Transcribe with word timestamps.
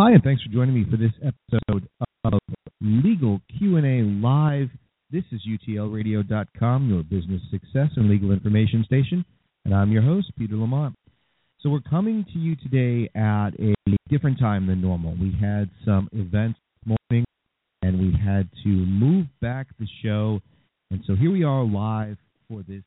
hi, 0.00 0.12
and 0.12 0.22
thanks 0.22 0.42
for 0.42 0.48
joining 0.48 0.74
me 0.74 0.86
for 0.90 0.96
this 0.96 1.12
episode 1.20 1.86
of 2.24 2.38
Legal 2.80 3.38
Q&A 3.58 4.00
Live. 4.02 4.70
This 5.10 5.24
is 5.30 5.42
UTLRadio.com, 5.46 6.88
your 6.88 7.02
business 7.02 7.42
success 7.50 7.90
and 7.96 8.08
legal 8.08 8.32
information 8.32 8.82
station, 8.86 9.22
and 9.66 9.74
I'm 9.74 9.92
your 9.92 10.00
host, 10.00 10.32
Peter 10.38 10.56
Lamont. 10.56 10.94
So 11.58 11.68
we're 11.68 11.80
coming 11.80 12.24
to 12.32 12.38
you 12.38 12.56
today 12.56 13.10
at 13.14 13.50
a 13.60 13.74
different 14.08 14.38
time 14.38 14.66
than 14.68 14.80
normal. 14.80 15.14
We 15.20 15.36
had 15.38 15.68
some 15.84 16.08
events 16.12 16.58
this 16.86 16.96
morning, 17.10 17.26
and 17.82 18.00
we 18.00 18.18
had 18.18 18.48
to 18.64 18.70
move 18.70 19.26
back 19.42 19.66
the 19.78 19.86
show, 20.02 20.40
and 20.90 21.02
so 21.06 21.14
here 21.14 21.30
we 21.30 21.44
are 21.44 21.62
live 21.62 22.16
for 22.48 22.62
this 22.66 22.82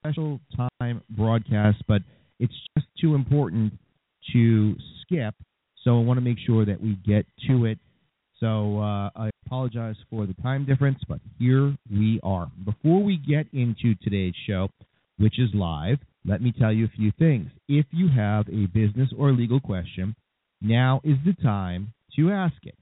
special 0.00 0.40
time 0.80 1.02
broadcast, 1.08 1.84
but 1.86 2.02
it's 2.40 2.54
just 2.76 2.88
too 3.00 3.14
important 3.14 3.74
to 4.32 4.74
skip 5.02 5.36
so 5.84 5.98
I 5.98 6.02
want 6.02 6.18
to 6.18 6.22
make 6.22 6.38
sure 6.44 6.64
that 6.64 6.80
we 6.80 6.98
get 7.06 7.26
to 7.48 7.66
it. 7.66 7.78
So 8.40 8.78
uh, 8.78 9.10
I 9.16 9.30
apologize 9.46 9.96
for 10.10 10.26
the 10.26 10.34
time 10.34 10.64
difference, 10.64 10.98
but 11.08 11.18
here 11.38 11.76
we 11.90 12.20
are. 12.22 12.50
Before 12.64 13.02
we 13.02 13.16
get 13.16 13.46
into 13.52 13.94
today's 14.02 14.34
show, 14.46 14.68
which 15.18 15.38
is 15.38 15.48
live, 15.54 15.98
let 16.24 16.42
me 16.42 16.52
tell 16.56 16.72
you 16.72 16.84
a 16.84 16.96
few 16.96 17.12
things. 17.18 17.48
If 17.68 17.86
you 17.90 18.08
have 18.08 18.48
a 18.48 18.66
business 18.66 19.08
or 19.16 19.32
legal 19.32 19.60
question, 19.60 20.14
now 20.60 21.00
is 21.04 21.16
the 21.24 21.34
time 21.42 21.92
to 22.16 22.30
ask 22.30 22.56
it. 22.62 22.76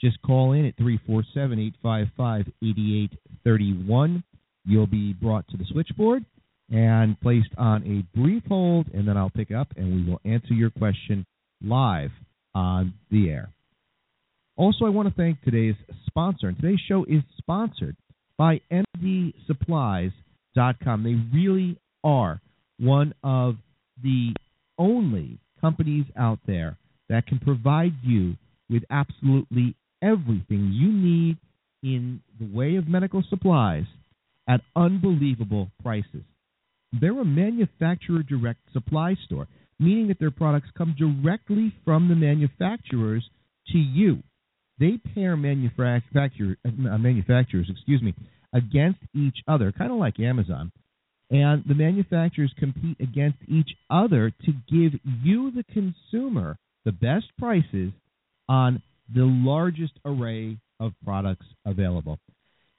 Just 0.00 0.20
call 0.22 0.52
in 0.52 0.66
at 0.66 0.76
347 0.76 1.58
855 1.82 2.52
8831. 2.62 4.22
You'll 4.66 4.86
be 4.86 5.14
brought 5.14 5.48
to 5.48 5.56
the 5.56 5.64
switchboard 5.70 6.24
and 6.70 7.18
placed 7.20 7.50
on 7.56 7.82
a 7.84 8.18
brief 8.18 8.42
hold, 8.48 8.88
and 8.92 9.06
then 9.06 9.16
I'll 9.16 9.30
pick 9.30 9.52
up 9.52 9.68
and 9.76 9.94
we 9.94 10.10
will 10.10 10.20
answer 10.24 10.52
your 10.52 10.70
question 10.70 11.24
live 11.62 12.10
on 12.54 12.92
the 13.10 13.30
air. 13.30 13.48
Also, 14.56 14.86
I 14.86 14.88
want 14.88 15.08
to 15.08 15.14
thank 15.14 15.42
today's 15.42 15.74
sponsor. 16.06 16.48
And 16.48 16.56
today's 16.56 16.80
show 16.88 17.04
is 17.04 17.22
sponsored 17.36 17.94
by 18.38 18.62
MDSupplies.com. 18.70 21.02
They 21.02 21.16
really 21.36 21.76
are 22.02 22.40
one 22.78 23.12
of 23.22 23.56
the 24.02 24.32
only 24.78 25.38
companies 25.60 26.06
out 26.16 26.38
there 26.46 26.78
that 27.08 27.26
can 27.26 27.38
provide 27.38 27.92
you 28.02 28.36
with 28.68 28.82
absolutely 28.90 29.74
everything 30.02 30.70
you 30.72 30.92
need 30.92 31.38
in 31.82 32.20
the 32.40 32.46
way 32.56 32.76
of 32.76 32.88
medical 32.88 33.22
supplies 33.28 33.84
at 34.48 34.60
unbelievable 34.74 35.70
prices. 35.82 36.22
They're 36.92 37.20
a 37.20 37.24
manufacturer 37.24 38.22
direct 38.22 38.60
supply 38.72 39.16
store 39.26 39.48
meaning 39.78 40.08
that 40.08 40.18
their 40.18 40.30
products 40.30 40.68
come 40.76 40.94
directly 40.98 41.72
from 41.84 42.08
the 42.08 42.14
manufacturers 42.14 43.28
to 43.68 43.78
you. 43.78 44.22
They 44.78 44.98
pair 45.14 45.36
manufacturer, 45.36 46.56
uh, 46.66 46.98
manufacturers, 46.98 47.68
excuse 47.70 48.02
me, 48.02 48.14
against 48.52 49.00
each 49.14 49.36
other, 49.48 49.72
kind 49.72 49.90
of 49.90 49.98
like 49.98 50.20
Amazon. 50.20 50.72
And 51.30 51.64
the 51.66 51.74
manufacturers 51.74 52.52
compete 52.58 52.98
against 53.00 53.38
each 53.48 53.70
other 53.90 54.30
to 54.30 54.52
give 54.70 55.00
you, 55.22 55.50
the 55.50 55.64
consumer, 55.72 56.56
the 56.84 56.92
best 56.92 57.26
prices 57.38 57.92
on 58.48 58.82
the 59.12 59.24
largest 59.24 59.94
array 60.04 60.58
of 60.78 60.92
products 61.04 61.46
available. 61.64 62.18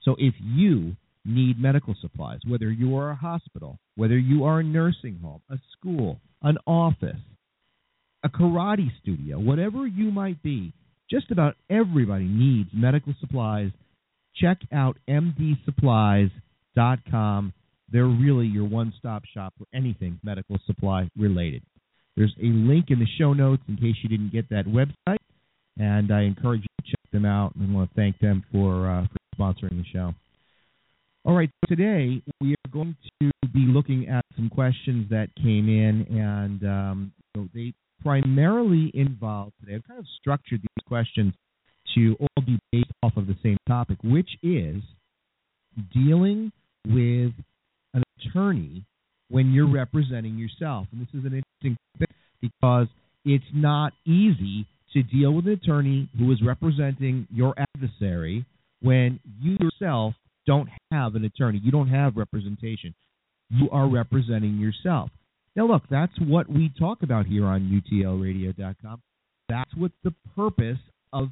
So 0.02 0.16
if 0.18 0.34
you 0.40 0.96
need 1.28 1.60
medical 1.60 1.94
supplies, 2.00 2.38
whether 2.46 2.70
you 2.70 2.96
are 2.96 3.10
a 3.10 3.14
hospital, 3.14 3.78
whether 3.96 4.16
you 4.18 4.44
are 4.44 4.60
a 4.60 4.64
nursing 4.64 5.18
home, 5.22 5.42
a 5.50 5.58
school, 5.72 6.20
an 6.42 6.56
office, 6.66 7.20
a 8.24 8.28
karate 8.28 8.90
studio, 9.00 9.38
whatever 9.38 9.86
you 9.86 10.10
might 10.10 10.42
be, 10.42 10.72
just 11.10 11.30
about 11.30 11.54
everybody 11.70 12.24
needs 12.24 12.68
medical 12.72 13.14
supplies. 13.20 13.70
Check 14.36 14.58
out 14.72 14.96
mdsupplies.com. 15.08 17.52
They're 17.90 18.06
really 18.06 18.46
your 18.46 18.68
one 18.68 18.92
stop 18.98 19.22
shop 19.32 19.54
for 19.58 19.64
anything 19.74 20.20
medical 20.22 20.58
supply 20.66 21.08
related. 21.16 21.62
There's 22.16 22.34
a 22.42 22.46
link 22.46 22.86
in 22.88 22.98
the 22.98 23.06
show 23.18 23.32
notes 23.32 23.62
in 23.68 23.76
case 23.76 23.94
you 24.02 24.08
didn't 24.08 24.32
get 24.32 24.48
that 24.50 24.66
website, 24.66 25.18
and 25.78 26.12
I 26.12 26.22
encourage 26.22 26.62
you 26.62 26.68
to 26.82 26.90
check 26.90 27.10
them 27.12 27.24
out 27.24 27.54
and 27.54 27.70
I 27.70 27.74
want 27.74 27.90
to 27.90 27.96
thank 27.96 28.18
them 28.18 28.42
for, 28.52 28.90
uh, 28.90 29.06
for 29.06 29.18
sponsoring 29.38 29.78
the 29.78 29.84
show. 29.92 30.12
All 31.28 31.34
right, 31.34 31.50
today 31.68 32.22
we 32.40 32.52
are 32.52 32.70
going 32.72 32.96
to 33.20 33.30
be 33.52 33.66
looking 33.68 34.08
at 34.08 34.24
some 34.34 34.48
questions 34.48 35.10
that 35.10 35.28
came 35.36 35.68
in, 35.68 36.06
and 36.18 36.64
um, 36.64 37.12
so 37.36 37.46
they 37.54 37.74
primarily 38.02 38.90
involve 38.94 39.52
today. 39.60 39.74
I've 39.74 39.86
kind 39.86 40.00
of 40.00 40.06
structured 40.18 40.62
these 40.62 40.86
questions 40.86 41.34
to 41.94 42.16
all 42.18 42.42
be 42.46 42.58
based 42.72 42.90
off 43.02 43.18
of 43.18 43.26
the 43.26 43.36
same 43.42 43.58
topic, 43.68 43.98
which 44.02 44.30
is 44.42 44.82
dealing 45.92 46.50
with 46.86 47.32
an 47.92 48.02
attorney 48.24 48.86
when 49.28 49.52
you're 49.52 49.70
representing 49.70 50.38
yourself. 50.38 50.86
And 50.92 51.02
this 51.02 51.08
is 51.12 51.26
an 51.26 51.42
interesting 51.60 51.76
thing 51.98 52.08
because 52.40 52.86
it's 53.26 53.44
not 53.52 53.92
easy 54.06 54.66
to 54.94 55.02
deal 55.02 55.34
with 55.34 55.46
an 55.46 55.52
attorney 55.62 56.08
who 56.18 56.32
is 56.32 56.38
representing 56.42 57.28
your 57.30 57.54
adversary 57.58 58.46
when 58.80 59.20
you 59.42 59.58
yourself 59.60 60.14
don't 60.48 60.70
have 60.90 61.14
an 61.14 61.24
attorney. 61.24 61.60
You 61.62 61.70
don't 61.70 61.88
have 61.88 62.16
representation. 62.16 62.94
You 63.50 63.68
are 63.70 63.86
representing 63.86 64.58
yourself. 64.58 65.10
Now, 65.54 65.66
look, 65.66 65.82
that's 65.90 66.12
what 66.20 66.48
we 66.48 66.72
talk 66.78 67.02
about 67.02 67.26
here 67.26 67.44
on 67.44 67.82
UTLRadio.com. 67.92 69.02
That's 69.50 69.74
what 69.76 69.92
the 70.04 70.14
purpose 70.34 70.78
of 71.12 71.28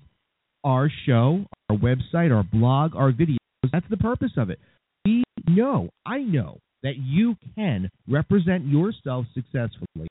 our 0.65 0.91
show, 1.06 1.44
our 1.71 1.76
website, 1.76 2.34
our 2.34 2.43
blog, 2.43 2.94
our 2.94 3.10
videos. 3.10 3.38
That's 3.72 3.88
the 3.88 3.97
purpose 3.97 4.32
of 4.37 4.50
it. 4.50 4.59
We 5.06 5.25
know, 5.49 5.88
I 6.05 6.19
know, 6.19 6.59
that 6.82 6.97
you 6.99 7.37
can 7.55 7.91
represent 8.09 8.66
yourself 8.66 9.25
successfully 9.34 10.09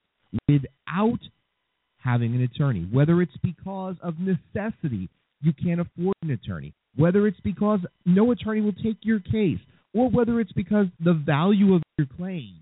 without 0.47 1.19
having 1.99 2.35
an 2.35 2.41
attorney, 2.41 2.87
whether 2.91 3.21
it's 3.21 3.37
because 3.43 3.95
of 4.01 4.15
necessity, 4.19 5.09
you 5.41 5.53
can't 5.53 5.81
afford 5.81 6.15
an 6.23 6.31
attorney, 6.31 6.73
whether 6.95 7.27
it's 7.27 7.39
because 7.41 7.79
no 8.05 8.31
attorney 8.31 8.61
will 8.61 8.73
take 8.73 8.97
your 9.01 9.19
case, 9.19 9.59
or 9.93 10.09
whether 10.09 10.39
it's 10.39 10.51
because 10.53 10.87
the 11.03 11.13
value 11.13 11.75
of 11.75 11.83
your 11.97 12.07
claim 12.17 12.55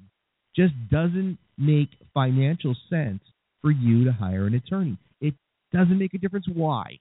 just 0.56 0.74
doesn't 0.92 1.38
make 1.58 1.90
financial 2.14 2.76
sense 2.90 3.22
for 3.62 3.72
you 3.72 4.06
to 4.06 4.12
hire 4.12 4.46
an 4.46 4.54
attorney. 4.56 4.98
It 5.22 5.34
doesn't 5.72 5.98
make 5.98 6.14
a 6.14 6.18
difference 6.18 6.46
why. 6.54 7.00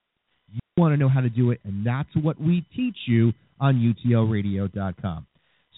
You 0.53 0.61
want 0.77 0.93
to 0.93 0.97
know 0.97 1.09
how 1.09 1.21
to 1.21 1.31
do 1.31 1.51
it, 1.51 1.61
and 1.65 1.87
that's 1.87 2.09
what 2.15 2.41
we 2.41 2.67
teach 2.75 2.97
you 3.07 3.33
on 3.61 3.77
UTLRadio.com. 4.05 5.27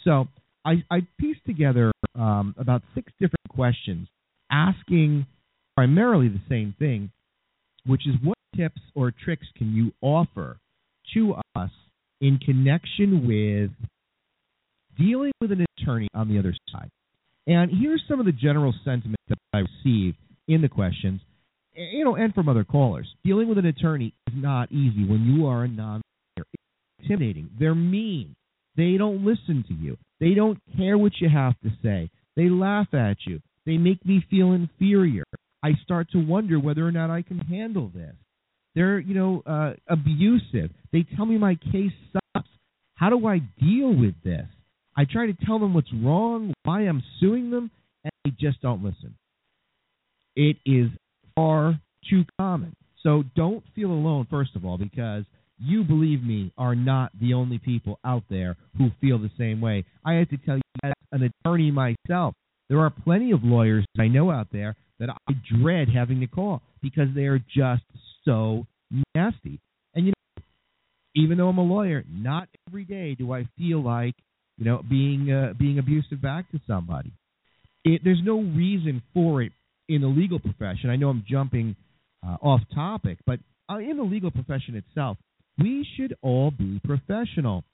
So 0.05 0.29
I, 0.65 0.85
I 0.91 1.07
pieced 1.19 1.45
together 1.47 1.93
um, 2.15 2.55
about 2.59 2.83
six 2.95 3.13
different 3.21 3.49
questions 3.49 4.09
asking 4.51 5.27
primarily 5.77 6.29
the 6.29 6.41
same 6.49 6.75
thing, 6.79 7.11
which 7.87 8.07
is 8.07 8.15
what 8.23 8.39
tips 8.57 8.81
or 8.95 9.13
tricks 9.25 9.47
can 9.57 9.75
you 9.75 9.93
offer 10.01 10.59
to 11.15 11.35
us 11.55 11.71
in 12.21 12.39
connection 12.39 13.27
with 13.27 13.71
dealing 14.99 15.33
with 15.41 15.53
an 15.53 15.65
attorney 15.79 16.09
on 16.15 16.29
the 16.29 16.39
other 16.39 16.55
side. 16.73 16.91
And 17.47 17.71
here's 17.71 18.03
some 18.09 18.21
of 18.21 18.27
the 18.27 18.33
general 18.33 18.75
sentiment 18.85 19.21
that 19.29 19.39
I 19.53 19.59
received 19.59 20.17
in 20.49 20.63
the 20.63 20.69
questions, 20.69 21.21
you 21.75 22.05
know, 22.05 22.17
and 22.17 22.33
from 22.35 22.49
other 22.49 22.65
callers. 22.65 23.07
Dealing 23.25 23.49
with 23.49 23.59
an 23.59 23.67
attorney 23.67 24.15
is 24.27 24.35
not 24.37 24.73
easy 24.73 25.05
when 25.05 25.25
you 25.25 25.47
are 25.47 25.65
a 25.65 25.69
non 25.69 26.01
It's 26.37 26.47
intimidating. 27.01 27.51
They're 27.59 27.75
mean. 27.75 28.35
They 28.77 28.97
don't 28.97 29.25
listen 29.25 29.65
to 29.69 29.75
you. 29.75 29.97
They 30.21 30.35
don't 30.35 30.59
care 30.77 30.97
what 30.97 31.13
you 31.21 31.29
have 31.29 31.55
to 31.61 31.71
say. 31.83 32.11
They 32.37 32.49
laugh 32.49 32.93
at 32.95 33.19
you. 33.27 33.41
They 33.67 33.77
make 33.77 34.05
me 34.05 34.25
feel 34.31 34.53
inferior. 34.53 35.25
I 35.63 35.73
start 35.83 36.11
to 36.11 36.19
wonder 36.19 36.59
whether 36.59 36.87
or 36.87 36.93
not 36.93 37.11
I 37.11 37.23
can 37.23 37.39
handle 37.39 37.91
this. 37.95 38.15
They're, 38.75 38.99
you 38.99 39.15
know, 39.15 39.43
uh, 39.47 39.75
abusive. 39.89 40.71
They 40.93 41.07
tell 41.17 41.27
me 41.27 41.39
my 41.39 41.57
case 41.73 41.93
sucks. 42.13 42.49
How 42.97 43.11
do 43.11 43.27
I 43.27 43.39
deal 43.61 43.95
with 43.95 44.15
this? 44.25 44.47
I 44.97 45.05
try 45.05 45.27
to 45.27 45.35
tell 45.45 45.59
them 45.59 45.75
what's 45.75 45.93
wrong, 45.93 46.53
why 46.65 46.83
I'm 46.83 47.03
suing 47.21 47.51
them, 47.51 47.71
and 48.05 48.13
they 48.25 48.31
just 48.39 48.61
don't 48.63 48.83
listen. 48.83 49.15
It 50.37 50.57
is 50.65 50.89
far 51.35 51.79
too 52.09 52.25
common. 52.39 52.75
So 53.03 53.25
don't 53.37 53.63
feel 53.75 53.91
alone, 53.91 54.27
first 54.31 54.57
of 54.57 54.65
all, 54.65 54.79
because 54.79 55.25
you, 55.59 55.85
believe 55.85 56.23
me, 56.23 56.53
are 56.59 56.75
not 56.75 57.13
the 57.21 57.35
only 57.35 57.59
people 57.59 57.99
out 58.05 58.25
there 58.29 58.57
who 58.77 58.91
feel 59.01 59.19
the 59.19 59.31
same 59.39 59.61
way. 59.61 59.85
I 60.05 60.15
have 60.15 60.29
to 60.31 60.37
tell 60.39 60.57
you, 60.57 60.63
as 60.83 60.93
an 61.13 61.31
attorney 61.45 61.71
myself, 61.71 62.35
there 62.69 62.81
are 62.81 62.91
plenty 62.91 63.31
of 63.33 63.45
lawyers 63.45 63.85
I 63.99 64.09
know 64.09 64.31
out 64.31 64.49
there 64.53 64.77
that 64.99 65.11
I 65.11 65.33
dread 65.61 65.89
having 65.89 66.21
to 66.21 66.27
call 66.27 66.63
because 66.83 67.09
they 67.15 67.27
are 67.27 67.39
just 67.39 67.83
so 68.25 68.67
nasty. 69.15 69.61
And 69.95 70.07
you 70.07 70.13
know, 70.13 70.43
even 71.15 71.39
though 71.39 71.49
I'm 71.49 71.59
a 71.59 71.63
lawyer, 71.63 72.05
not 72.09 72.49
every 72.69 72.85
day 72.85 73.15
do 73.15 73.33
I 73.33 73.47
feel 73.57 73.83
like 73.83 74.15
you 74.59 74.65
know 74.65 74.83
being 74.89 75.31
uh, 75.31 75.55
being 75.59 75.79
abusive 75.79 76.21
back 76.21 76.51
to 76.53 76.61
somebody. 76.67 77.13
It, 77.85 78.01
there's 78.03 78.23
no 78.25 78.41
reason 78.41 79.03
for 79.13 79.43
it 79.43 79.53
in 79.89 80.01
the 80.01 80.07
legal 80.09 80.39
profession. 80.39 80.91
I 80.91 80.97
know 80.97 81.11
I'm 81.11 81.25
jumping 81.29 81.77
uh, 82.27 82.37
off 82.41 82.61
topic, 82.75 83.19
but 83.27 83.39
uh, 83.71 83.79
in 83.79 83.97
the 83.99 84.03
legal 84.03 84.31
profession 84.31 84.77
itself, 84.77 85.19
we 85.59 85.87
should 85.97 86.17
all 86.23 86.51
be 86.51 86.81
professional. 86.85 87.65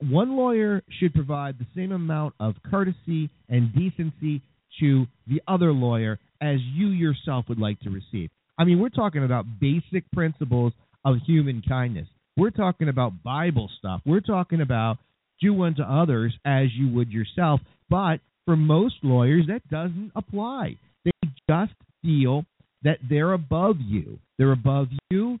One 0.00 0.36
lawyer 0.36 0.82
should 0.98 1.14
provide 1.14 1.58
the 1.58 1.66
same 1.76 1.92
amount 1.92 2.34
of 2.40 2.54
courtesy 2.68 3.30
and 3.48 3.72
decency 3.72 4.42
to 4.80 5.06
the 5.28 5.40
other 5.46 5.72
lawyer 5.72 6.18
as 6.40 6.58
you 6.74 6.88
yourself 6.88 7.44
would 7.48 7.60
like 7.60 7.78
to 7.80 7.90
receive. 7.90 8.30
I 8.62 8.64
mean, 8.64 8.78
we're 8.78 8.90
talking 8.90 9.24
about 9.24 9.58
basic 9.60 10.08
principles 10.12 10.72
of 11.04 11.16
human 11.26 11.64
kindness. 11.68 12.06
We're 12.36 12.50
talking 12.50 12.88
about 12.88 13.24
Bible 13.24 13.68
stuff. 13.76 14.02
We're 14.06 14.20
talking 14.20 14.60
about 14.60 14.98
do 15.40 15.60
unto 15.64 15.82
others 15.82 16.32
as 16.44 16.68
you 16.72 16.88
would 16.90 17.10
yourself. 17.10 17.60
But 17.90 18.18
for 18.44 18.54
most 18.54 18.94
lawyers, 19.02 19.46
that 19.48 19.68
doesn't 19.68 20.12
apply. 20.14 20.76
They 21.04 21.10
just 21.50 21.72
feel 22.02 22.44
that 22.84 22.98
they're 23.10 23.32
above 23.32 23.78
you. 23.80 24.20
They're 24.38 24.52
above 24.52 24.86
you, 25.10 25.40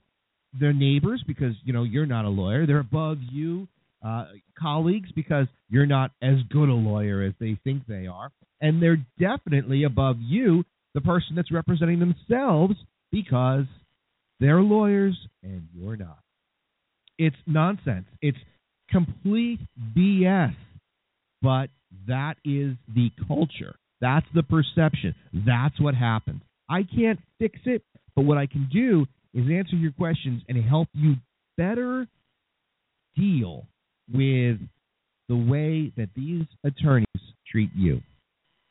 their 0.58 0.72
neighbors, 0.72 1.22
because 1.24 1.54
you 1.62 1.72
know 1.72 1.84
you're 1.84 2.06
not 2.06 2.24
a 2.24 2.28
lawyer. 2.28 2.66
They're 2.66 2.80
above 2.80 3.18
you, 3.30 3.68
uh, 4.04 4.24
colleagues, 4.58 5.10
because 5.14 5.46
you're 5.70 5.86
not 5.86 6.10
as 6.20 6.38
good 6.50 6.68
a 6.68 6.74
lawyer 6.74 7.22
as 7.22 7.34
they 7.38 7.56
think 7.62 7.86
they 7.86 8.08
are, 8.08 8.32
and 8.60 8.82
they're 8.82 9.06
definitely 9.20 9.84
above 9.84 10.16
you, 10.18 10.64
the 10.94 11.00
person 11.00 11.36
that's 11.36 11.52
representing 11.52 12.00
themselves, 12.00 12.74
because 13.12 13.66
they're 14.40 14.62
lawyers 14.62 15.16
and 15.42 15.68
you're 15.74 15.96
not. 15.96 16.18
It's 17.18 17.36
nonsense. 17.46 18.06
It's 18.20 18.38
complete 18.90 19.60
BS. 19.96 20.54
But 21.42 21.70
that 22.08 22.36
is 22.44 22.74
the 22.94 23.10
culture. 23.28 23.76
That's 24.00 24.26
the 24.34 24.42
perception. 24.42 25.14
That's 25.32 25.78
what 25.80 25.94
happens. 25.94 26.42
I 26.68 26.82
can't 26.82 27.20
fix 27.38 27.58
it, 27.66 27.82
but 28.16 28.24
what 28.24 28.38
I 28.38 28.46
can 28.46 28.68
do 28.72 29.06
is 29.34 29.44
answer 29.50 29.76
your 29.76 29.92
questions 29.92 30.42
and 30.48 30.62
help 30.64 30.88
you 30.94 31.16
better 31.56 32.06
deal 33.16 33.66
with 34.12 34.58
the 35.28 35.36
way 35.36 35.92
that 35.96 36.08
these 36.16 36.46
attorneys 36.64 37.06
treat 37.46 37.70
you. 37.74 38.00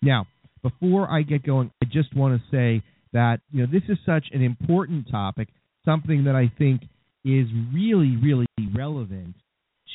Now, 0.02 0.28
before 0.64 1.10
I 1.10 1.22
get 1.22 1.44
going, 1.44 1.72
I 1.82 1.86
just 1.86 2.16
want 2.16 2.40
to 2.40 2.48
say 2.52 2.84
that 3.14 3.42
you 3.52 3.62
know 3.62 3.72
this 3.72 3.84
is 3.90 3.98
such 4.06 4.26
an 4.32 4.42
important 4.42 5.10
topic, 5.10 5.50
something 5.86 6.26
that 6.26 6.36
I 6.36 6.52
think 6.58 6.82
is 7.24 7.48
really, 7.74 8.18
really 8.18 8.48
relevant 8.76 9.36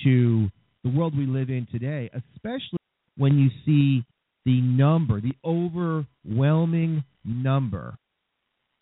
to 0.04 0.48
the 0.84 0.90
world 0.90 1.16
we 1.16 1.26
live 1.26 1.50
in 1.50 1.66
today, 1.72 2.10
especially 2.12 2.78
when 3.16 3.38
you 3.38 3.50
see 3.64 4.04
the 4.44 4.60
number, 4.60 5.20
the 5.20 5.34
overwhelming 5.44 7.02
number 7.24 7.96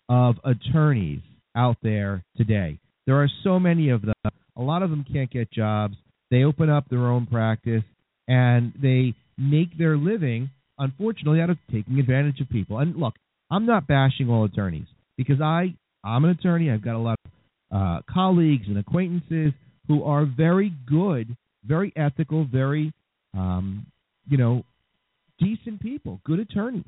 of 0.09 0.37
attorneys 0.45 1.23
out 1.57 1.77
there 1.83 2.23
today. 2.37 2.79
There 3.07 3.17
are 3.17 3.31
so 3.43 3.59
many 3.59 3.91
of 3.91 4.03
them. 4.03 4.15
A 4.57 4.63
lot 4.63 4.83
of 4.83 4.91
them 4.91 5.05
can't 5.11 5.31
get 5.31 5.51
jobs. 5.51 5.95
They 6.31 6.45
open 6.45 6.69
up 6.69 6.89
their 6.89 7.07
own 7.07 7.27
practice 7.27 7.83
and 8.29 8.73
they 8.81 9.15
make 9.39 9.77
their 9.79 9.97
living, 9.97 10.51
unfortunately, 10.79 11.41
out 11.41 11.51
of 11.51 11.59
taking 11.73 11.99
advantage 11.99 12.41
of 12.41 12.49
people. 12.51 12.79
And 12.79 12.97
look, 12.97 13.15
I'm 13.55 13.67
not 13.67 13.87
bashing 13.87 14.29
all 14.29 14.45
attorneys 14.45 14.87
because 15.17 15.41
I 15.41 15.75
I'm 16.03 16.25
an 16.25 16.31
attorney. 16.31 16.73
I've 16.73 16.85
got 16.85 16.97
a 16.97 16.99
lot 16.99 17.19
of 17.25 17.31
uh, 17.77 18.01
colleagues 18.13 18.65
and 18.67 18.79
acquaintances 18.79 19.53
who 19.87 20.03
are 20.03 20.27
very 20.27 20.73
good, 20.87 21.37
very 21.65 21.93
ethical, 21.95 22.45
very 22.51 22.93
um, 23.33 23.87
you 24.29 24.39
know 24.39 24.65
decent 25.39 25.81
people, 25.81 26.21
good 26.25 26.41
attorneys. 26.41 26.83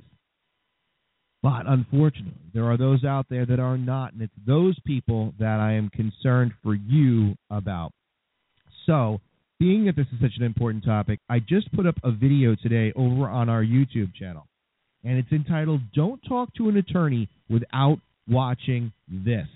But 1.40 1.68
unfortunately, 1.68 2.50
there 2.52 2.64
are 2.64 2.76
those 2.76 3.04
out 3.04 3.26
there 3.30 3.46
that 3.46 3.60
are 3.60 3.78
not, 3.78 4.14
and 4.14 4.22
it's 4.22 4.32
those 4.44 4.76
people 4.84 5.34
that 5.38 5.60
I 5.60 5.74
am 5.74 5.88
concerned 5.90 6.52
for 6.64 6.74
you 6.74 7.36
about. 7.48 7.92
So, 8.86 9.20
being 9.60 9.84
that 9.84 9.94
this 9.94 10.06
is 10.12 10.20
such 10.20 10.36
an 10.36 10.42
important 10.42 10.84
topic, 10.84 11.20
I 11.28 11.38
just 11.38 11.72
put 11.72 11.86
up 11.86 11.94
a 12.02 12.10
video 12.10 12.56
today 12.60 12.92
over 12.96 13.28
on 13.28 13.48
our 13.48 13.62
YouTube 13.62 14.12
channel, 14.16 14.48
and 15.06 15.18
it's 15.18 15.30
entitled 15.30 15.80
Don't 15.94 16.20
Talk 16.28 16.52
to 16.56 16.68
an 16.68 16.76
Attorney 16.76 17.28
Without 17.48 17.98
Watching 18.28 18.92
This. 19.08 19.46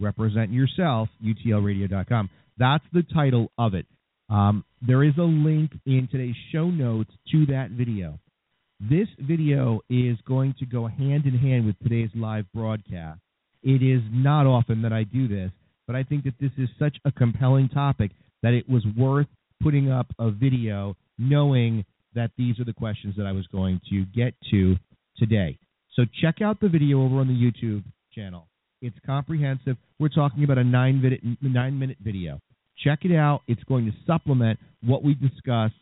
Represent 0.00 0.50
Yourself, 0.50 1.10
UTLRadio.com. 1.22 2.30
That's 2.56 2.84
the 2.94 3.04
title 3.14 3.52
of 3.58 3.74
it. 3.74 3.84
Um, 4.30 4.64
there 4.80 5.04
is 5.04 5.12
a 5.18 5.22
link 5.22 5.72
in 5.84 6.08
today's 6.10 6.34
show 6.52 6.70
notes 6.70 7.10
to 7.32 7.46
that 7.46 7.70
video. 7.70 8.18
This 8.80 9.08
video 9.18 9.82
is 9.90 10.16
going 10.26 10.54
to 10.58 10.66
go 10.66 10.86
hand 10.86 11.26
in 11.26 11.36
hand 11.36 11.66
with 11.66 11.78
today's 11.80 12.10
live 12.14 12.46
broadcast. 12.54 13.20
It 13.62 13.82
is 13.82 14.00
not 14.10 14.46
often 14.46 14.82
that 14.82 14.92
I 14.92 15.04
do 15.04 15.28
this, 15.28 15.50
but 15.86 15.96
I 15.96 16.02
think 16.02 16.24
that 16.24 16.34
this 16.40 16.52
is 16.56 16.68
such 16.78 16.96
a 17.04 17.12
compelling 17.12 17.68
topic 17.68 18.12
that 18.42 18.54
it 18.54 18.68
was 18.68 18.86
worth 18.96 19.26
putting 19.62 19.90
up 19.90 20.06
a 20.18 20.30
video 20.30 20.96
knowing 21.18 21.84
that 22.14 22.30
these 22.36 22.58
are 22.58 22.64
the 22.64 22.72
questions 22.72 23.14
that 23.16 23.26
I 23.26 23.32
was 23.32 23.46
going 23.48 23.80
to 23.90 24.04
get 24.14 24.34
to 24.50 24.76
today. 25.16 25.58
So 25.94 26.04
check 26.20 26.40
out 26.42 26.60
the 26.60 26.68
video 26.68 27.02
over 27.02 27.16
on 27.16 27.28
the 27.28 27.34
YouTube 27.34 27.84
channel. 28.12 28.46
It's 28.80 28.96
comprehensive. 29.04 29.76
We're 29.98 30.08
talking 30.08 30.44
about 30.44 30.58
a 30.58 30.64
nine 30.64 31.02
minute, 31.02 31.20
nine 31.42 31.78
minute 31.78 31.98
video. 32.00 32.40
Check 32.84 33.00
it 33.02 33.14
out. 33.14 33.42
It's 33.48 33.62
going 33.64 33.86
to 33.86 33.92
supplement 34.06 34.58
what 34.82 35.02
we 35.02 35.14
discuss 35.14 35.72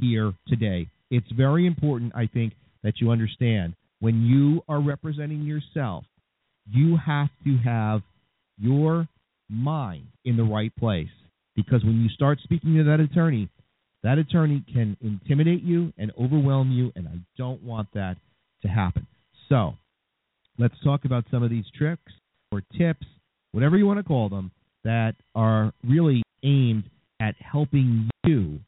here 0.00 0.32
today. 0.48 0.88
It's 1.10 1.30
very 1.32 1.66
important, 1.66 2.12
I 2.14 2.26
think, 2.26 2.54
that 2.82 2.94
you 3.00 3.10
understand 3.10 3.74
when 4.00 4.22
you 4.22 4.62
are 4.68 4.80
representing 4.80 5.42
yourself, 5.42 6.04
you 6.70 6.96
have 6.96 7.28
to 7.44 7.56
have 7.58 8.00
your 8.58 9.06
mind 9.48 10.06
in 10.24 10.36
the 10.36 10.44
right 10.44 10.74
place. 10.76 11.08
Because 11.54 11.84
when 11.84 12.02
you 12.02 12.08
start 12.10 12.38
speaking 12.42 12.76
to 12.76 12.84
that 12.84 13.00
attorney, 13.00 13.48
that 14.06 14.18
attorney 14.18 14.62
can 14.72 14.96
intimidate 15.00 15.64
you 15.64 15.92
and 15.98 16.12
overwhelm 16.16 16.70
you, 16.70 16.92
and 16.94 17.08
I 17.08 17.18
don't 17.36 17.60
want 17.64 17.88
that 17.94 18.16
to 18.62 18.68
happen. 18.68 19.04
So, 19.48 19.72
let's 20.60 20.76
talk 20.84 21.04
about 21.04 21.24
some 21.28 21.42
of 21.42 21.50
these 21.50 21.64
tricks 21.76 22.12
or 22.52 22.62
tips, 22.78 23.04
whatever 23.50 23.76
you 23.76 23.84
want 23.84 23.98
to 23.98 24.04
call 24.04 24.28
them, 24.28 24.52
that 24.84 25.16
are 25.34 25.72
really 25.82 26.22
aimed 26.44 26.84
at 27.20 27.34
helping 27.40 28.08
you 28.24 28.60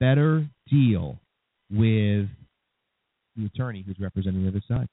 better 0.00 0.46
deal 0.70 1.18
with 1.70 2.28
the 3.36 3.46
attorney 3.46 3.84
who's 3.86 3.98
representing 3.98 4.42
the 4.42 4.48
other 4.48 4.62
side. 4.68 4.88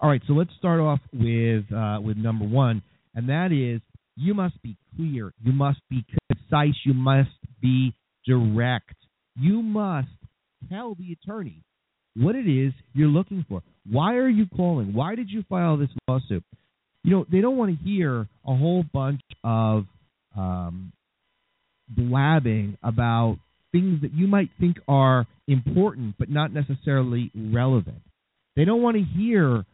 All 0.00 0.10
right, 0.10 0.22
so 0.26 0.32
let's 0.32 0.50
start 0.58 0.80
off 0.80 0.98
with 1.12 1.72
uh, 1.72 2.00
with 2.02 2.16
number 2.16 2.44
one, 2.44 2.82
and 3.14 3.28
that 3.28 3.52
is 3.52 3.80
you 4.16 4.34
must 4.34 4.60
be 4.60 4.76
clear, 4.96 5.32
you 5.40 5.52
must 5.52 5.78
be 5.88 6.04
concise, 6.28 6.74
you 6.84 6.94
must 6.94 7.30
be 7.60 7.94
direct. 8.26 8.94
You 9.38 9.62
must 9.62 10.08
tell 10.70 10.94
the 10.94 11.12
attorney 11.12 11.62
what 12.16 12.34
it 12.34 12.48
is 12.48 12.72
you're 12.94 13.08
looking 13.08 13.44
for. 13.48 13.62
Why 13.90 14.14
are 14.14 14.28
you 14.28 14.46
calling? 14.54 14.92
Why 14.94 15.14
did 15.14 15.30
you 15.30 15.44
file 15.48 15.76
this 15.76 15.88
lawsuit? 16.08 16.44
You 17.04 17.10
know, 17.10 17.26
they 17.30 17.40
don't 17.40 17.56
want 17.56 17.76
to 17.76 17.84
hear 17.84 18.28
a 18.46 18.54
whole 18.54 18.84
bunch 18.92 19.22
of 19.42 19.86
um, 20.36 20.92
blabbing 21.88 22.78
about 22.82 23.38
things 23.72 24.02
that 24.02 24.12
you 24.12 24.26
might 24.26 24.50
think 24.60 24.76
are 24.86 25.26
important 25.48 26.14
but 26.18 26.30
not 26.30 26.52
necessarily 26.52 27.30
relevant. 27.34 28.02
They 28.54 28.64
don't 28.64 28.82
want 28.82 28.98
to 28.98 29.02
hear 29.02 29.64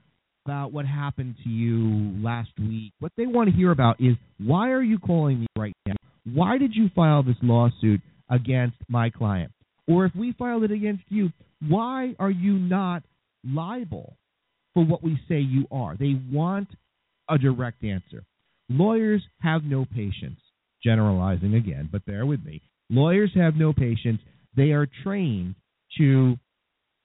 about 0.47 0.73
what 0.73 0.87
happened 0.87 1.35
to 1.45 1.50
you 1.50 2.23
last 2.25 2.50
week. 2.59 2.93
What 3.00 3.12
they 3.17 3.26
want 3.26 3.50
to 3.50 3.57
hear 3.57 3.71
about 3.71 4.00
is 4.00 4.17
why 4.38 4.71
are 4.71 4.83
you 4.83 4.99
calling 4.99 5.40
me 5.40 5.47
right 5.59 5.75
now? 5.85 5.97
Why 6.25 6.57
did 6.59 6.75
you 6.75 6.88
file 6.95 7.23
this 7.23 7.37
lawsuit 7.43 8.00
against 8.30 8.76
my 8.88 9.11
client? 9.11 9.52
Or 9.87 10.04
if 10.04 10.14
we 10.14 10.35
filed 10.38 10.64
it 10.64 10.70
against 10.70 11.04
you, 11.08 11.30
why 11.66 12.14
are 12.18 12.30
you 12.30 12.54
not 12.58 13.02
liable 13.44 14.16
for 14.75 14.85
what 14.85 15.02
we 15.02 15.18
say 15.28 15.40
you 15.40 15.66
are? 15.70 15.97
They 15.97 16.20
want 16.30 16.68
a 17.28 17.38
direct 17.38 17.85
answer. 17.85 18.25
lawyers 18.68 19.23
have 19.40 19.64
no 19.64 19.85
patience. 19.85 20.40
Generalizing 20.85 21.54
again, 21.54 21.88
but 21.90 22.04
bear 22.06 22.25
with 22.25 22.44
me. 22.44 22.62
Lawyers 22.88 23.32
have 23.35 23.56
no 23.56 23.73
patience. 23.73 24.20
They 24.56 24.70
are 24.70 24.87
trained 25.02 25.56
to 25.99 26.37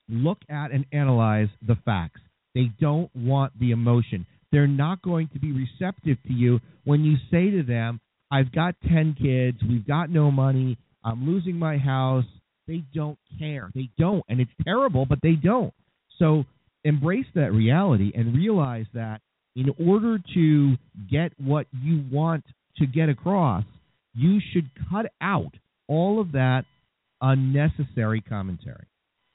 look 0.08 0.38
at 0.50 0.72
and 0.72 0.86
analyze 0.92 1.48
the 1.66 1.76
facts. 1.84 2.22
They 2.54 2.70
don't 2.80 3.10
want 3.16 3.58
the 3.60 3.72
emotion. 3.72 4.28
They're 4.52 4.68
not 4.68 5.02
going 5.02 5.30
to 5.34 5.40
be 5.40 5.52
receptive 5.52 6.22
to 6.28 6.34
you 6.34 6.60
when 6.84 7.04
you 7.04 7.16
say 7.32 7.50
to 7.50 7.64
them, 7.64 8.00
I've 8.32 8.52
got 8.52 8.76
10 8.88 9.16
kids, 9.20 9.58
we've 9.68 9.88
got 9.88 10.10
no 10.10 10.32
money, 10.32 10.78
I'm 11.04 11.26
losing 11.26 11.58
my 11.58 11.78
house. 11.78 12.26
They 12.68 12.84
don't 12.94 13.18
care. 13.40 13.70
They 13.76 13.90
don't. 13.98 14.24
And 14.30 14.40
it's 14.40 14.52
terrible, 14.64 15.06
but 15.06 15.20
they 15.22 15.34
don't. 15.34 15.74
So 16.20 16.46
embrace 16.84 17.26
that 17.36 17.52
reality 17.52 18.12
and 18.16 18.36
realize 18.36 18.86
that 18.94 19.22
in 19.56 19.74
order 19.86 20.20
to 20.34 20.76
get 21.10 21.32
what 21.38 21.68
you 21.72 22.04
want 22.12 22.44
to 22.78 22.86
get 22.86 23.10
across, 23.10 23.64
you 24.16 24.40
should 24.52 24.70
cut 24.90 25.08
out 25.22 25.54
all 25.88 26.20
of 26.20 26.32
that 26.34 26.64
unnecessary 27.22 28.22
commentary. 28.22 28.86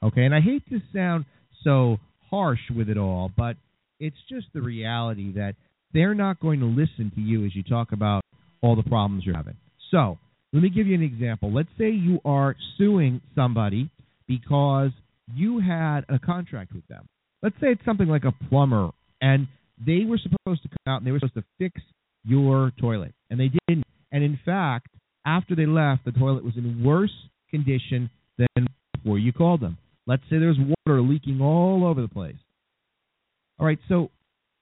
Okay, 0.03 0.23
and 0.23 0.33
I 0.33 0.39
hate 0.41 0.67
to 0.69 0.79
sound 0.93 1.25
so 1.63 1.97
harsh 2.29 2.59
with 2.75 2.89
it 2.89 2.97
all, 2.97 3.31
but 3.35 3.57
it's 3.99 4.15
just 4.29 4.47
the 4.53 4.61
reality 4.61 5.33
that 5.33 5.55
they're 5.93 6.15
not 6.15 6.39
going 6.39 6.59
to 6.61 6.65
listen 6.65 7.11
to 7.15 7.21
you 7.21 7.45
as 7.45 7.55
you 7.55 7.63
talk 7.63 7.91
about 7.91 8.23
all 8.61 8.75
the 8.75 8.83
problems 8.83 9.25
you're 9.25 9.35
having. 9.35 9.57
So, 9.91 10.17
let 10.53 10.63
me 10.63 10.69
give 10.69 10.87
you 10.87 10.95
an 10.95 11.03
example. 11.03 11.51
Let's 11.51 11.69
say 11.77 11.89
you 11.89 12.19
are 12.25 12.55
suing 12.77 13.21
somebody 13.35 13.89
because 14.27 14.91
you 15.35 15.59
had 15.59 16.01
a 16.09 16.17
contract 16.19 16.73
with 16.73 16.87
them. 16.87 17.05
Let's 17.41 17.55
say 17.61 17.67
it's 17.67 17.85
something 17.85 18.07
like 18.07 18.23
a 18.25 18.33
plumber, 18.49 18.89
and 19.21 19.47
they 19.85 20.05
were 20.05 20.17
supposed 20.17 20.63
to 20.63 20.69
come 20.69 20.93
out 20.93 20.97
and 20.97 21.07
they 21.07 21.11
were 21.11 21.19
supposed 21.19 21.35
to 21.35 21.43
fix 21.57 21.81
your 22.25 22.71
toilet, 22.79 23.13
and 23.29 23.39
they 23.39 23.51
didn't. 23.67 23.85
And 24.11 24.23
in 24.23 24.39
fact, 24.43 24.87
after 25.25 25.55
they 25.55 25.65
left, 25.65 26.05
the 26.05 26.11
toilet 26.11 26.43
was 26.43 26.57
in 26.57 26.83
worse 26.83 27.13
condition 27.49 28.09
than 28.37 28.67
before 28.93 29.19
you 29.19 29.31
called 29.31 29.61
them. 29.61 29.77
Let's 30.07 30.23
say 30.23 30.39
there's 30.39 30.57
water 30.57 31.01
leaking 31.01 31.39
all 31.41 31.85
over 31.85 32.01
the 32.01 32.07
place. 32.07 32.35
All 33.59 33.65
right, 33.65 33.79
so 33.87 34.09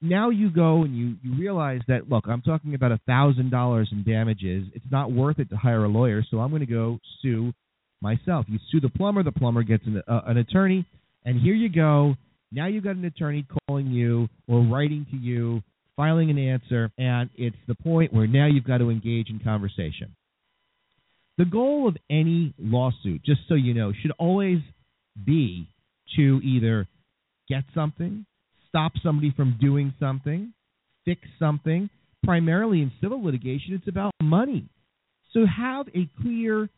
now 0.01 0.29
you 0.29 0.49
go 0.49 0.83
and 0.83 0.95
you, 0.95 1.15
you 1.23 1.39
realize 1.39 1.81
that 1.87 2.09
look, 2.09 2.25
I'm 2.27 2.41
talking 2.41 2.75
about 2.75 2.91
a 2.91 2.99
thousand 3.07 3.51
dollars 3.51 3.89
in 3.91 4.03
damages. 4.03 4.67
It's 4.73 4.85
not 4.91 5.11
worth 5.11 5.39
it 5.39 5.49
to 5.49 5.55
hire 5.55 5.85
a 5.85 5.87
lawyer, 5.87 6.23
so 6.29 6.39
I'm 6.39 6.49
going 6.49 6.61
to 6.61 6.65
go 6.65 6.99
sue 7.21 7.53
myself. 8.01 8.45
You 8.47 8.59
sue 8.71 8.79
the 8.79 8.89
plumber, 8.89 9.23
the 9.23 9.31
plumber 9.31 9.63
gets 9.63 9.83
an, 9.85 10.01
uh, 10.07 10.21
an 10.27 10.37
attorney, 10.37 10.85
and 11.25 11.41
here 11.41 11.55
you 11.55 11.69
go. 11.69 12.15
Now 12.51 12.67
you've 12.67 12.83
got 12.83 12.95
an 12.95 13.05
attorney 13.05 13.45
calling 13.67 13.87
you 13.87 14.29
or 14.47 14.61
writing 14.61 15.05
to 15.11 15.17
you, 15.17 15.61
filing 15.95 16.29
an 16.29 16.37
answer, 16.37 16.91
and 16.97 17.29
it's 17.35 17.57
the 17.67 17.75
point 17.75 18.13
where 18.13 18.27
now 18.27 18.45
you've 18.45 18.63
got 18.63 18.77
to 18.77 18.89
engage 18.89 19.29
in 19.29 19.39
conversation. 19.39 20.15
The 21.37 21.45
goal 21.45 21.87
of 21.87 21.97
any 22.09 22.53
lawsuit, 22.57 23.23
just 23.23 23.41
so 23.49 23.55
you 23.55 23.73
know, 23.73 23.91
should 24.01 24.11
always 24.17 24.59
be 25.25 25.67
to 26.15 26.39
either 26.43 26.87
get 27.49 27.63
something, 27.75 28.25
stop 28.77 28.91
somebody 29.03 29.33
from 29.35 29.57
doing 29.59 29.93
something, 29.99 30.53
fix 31.05 31.21
something. 31.39 31.89
Primarily 32.23 32.81
in 32.81 32.91
civil 33.01 33.23
litigation, 33.23 33.73
it's 33.73 33.87
about 33.87 34.11
money. 34.21 34.65
So 35.33 35.45
have 35.45 35.87
a 35.89 36.09
clear 36.21 36.69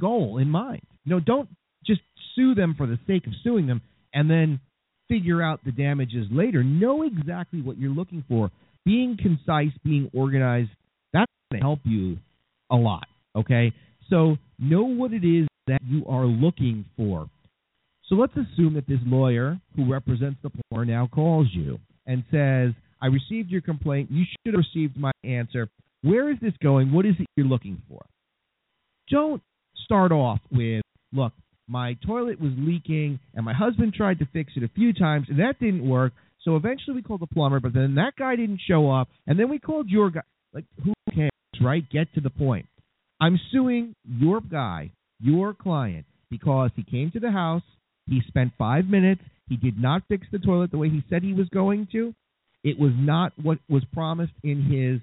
goal 0.00 0.38
in 0.38 0.48
mind. 0.48 0.82
You 1.04 1.14
know, 1.14 1.20
don't 1.20 1.48
just 1.84 2.00
sue 2.34 2.54
them 2.54 2.74
for 2.76 2.86
the 2.86 2.98
sake 3.06 3.26
of 3.26 3.32
suing 3.42 3.66
them 3.66 3.82
and 4.14 4.30
then 4.30 4.60
figure 5.08 5.42
out 5.42 5.60
the 5.64 5.72
damages 5.72 6.26
later. 6.30 6.62
Know 6.62 7.02
exactly 7.02 7.62
what 7.62 7.78
you're 7.78 7.90
looking 7.90 8.24
for. 8.28 8.50
Being 8.84 9.18
concise, 9.20 9.72
being 9.84 10.10
organized, 10.14 10.70
that's 11.12 11.30
going 11.50 11.60
to 11.60 11.66
help 11.66 11.80
you 11.84 12.18
a 12.70 12.76
lot. 12.76 13.06
Okay? 13.36 13.72
So 14.08 14.36
know 14.58 14.84
what 14.84 15.12
it 15.12 15.24
is 15.24 15.48
that 15.66 15.80
you 15.84 16.06
are 16.06 16.24
looking 16.24 16.84
for. 16.96 17.28
So 18.10 18.16
let's 18.16 18.32
assume 18.32 18.74
that 18.74 18.88
this 18.88 18.98
lawyer 19.06 19.60
who 19.76 19.90
represents 19.90 20.36
the 20.42 20.50
plumber 20.50 20.84
now 20.84 21.08
calls 21.14 21.46
you 21.52 21.78
and 22.06 22.24
says, 22.32 22.72
I 23.00 23.06
received 23.06 23.50
your 23.50 23.60
complaint. 23.60 24.10
You 24.10 24.24
should 24.24 24.52
have 24.54 24.64
received 24.74 24.96
my 24.96 25.12
answer. 25.22 25.68
Where 26.02 26.28
is 26.28 26.36
this 26.42 26.54
going? 26.60 26.92
What 26.92 27.06
is 27.06 27.14
it 27.20 27.26
you're 27.36 27.46
looking 27.46 27.80
for? 27.88 28.04
Don't 29.10 29.40
start 29.84 30.10
off 30.10 30.40
with, 30.50 30.82
look, 31.12 31.32
my 31.68 31.96
toilet 32.04 32.40
was 32.40 32.50
leaking 32.58 33.20
and 33.34 33.44
my 33.44 33.54
husband 33.54 33.94
tried 33.94 34.18
to 34.18 34.26
fix 34.32 34.54
it 34.56 34.64
a 34.64 34.68
few 34.74 34.92
times 34.92 35.28
and 35.28 35.38
that 35.38 35.60
didn't 35.60 35.88
work. 35.88 36.12
So 36.42 36.56
eventually 36.56 36.96
we 36.96 37.02
called 37.02 37.20
the 37.20 37.28
plumber, 37.28 37.60
but 37.60 37.74
then 37.74 37.94
that 37.94 38.14
guy 38.18 38.34
didn't 38.34 38.60
show 38.66 38.90
up. 38.90 39.08
And 39.28 39.38
then 39.38 39.48
we 39.48 39.60
called 39.60 39.88
your 39.88 40.10
guy. 40.10 40.22
Like, 40.52 40.64
who 40.84 40.94
cares, 41.14 41.30
right? 41.62 41.88
Get 41.88 42.12
to 42.14 42.20
the 42.20 42.30
point. 42.30 42.66
I'm 43.20 43.38
suing 43.52 43.94
your 44.04 44.40
guy, 44.40 44.90
your 45.20 45.54
client, 45.54 46.06
because 46.28 46.70
he 46.74 46.82
came 46.82 47.12
to 47.12 47.20
the 47.20 47.30
house, 47.30 47.62
he 48.10 48.20
spent 48.28 48.52
five 48.58 48.86
minutes. 48.86 49.22
He 49.48 49.56
did 49.56 49.80
not 49.80 50.02
fix 50.08 50.26
the 50.30 50.38
toilet 50.38 50.70
the 50.70 50.78
way 50.78 50.90
he 50.90 51.02
said 51.08 51.22
he 51.22 51.32
was 51.32 51.48
going 51.48 51.88
to. 51.92 52.14
It 52.62 52.78
was 52.78 52.92
not 52.94 53.32
what 53.42 53.58
was 53.70 53.82
promised 53.92 54.34
in 54.44 54.62
his 54.62 55.00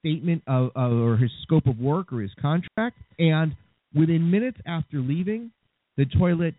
statement 0.00 0.42
of, 0.46 0.70
of 0.76 0.92
or 0.92 1.16
his 1.16 1.30
scope 1.42 1.66
of 1.66 1.78
work 1.78 2.12
or 2.12 2.20
his 2.20 2.32
contract. 2.40 2.98
And 3.18 3.56
within 3.94 4.30
minutes 4.30 4.58
after 4.66 4.98
leaving, 4.98 5.50
the 5.96 6.04
toilet 6.04 6.54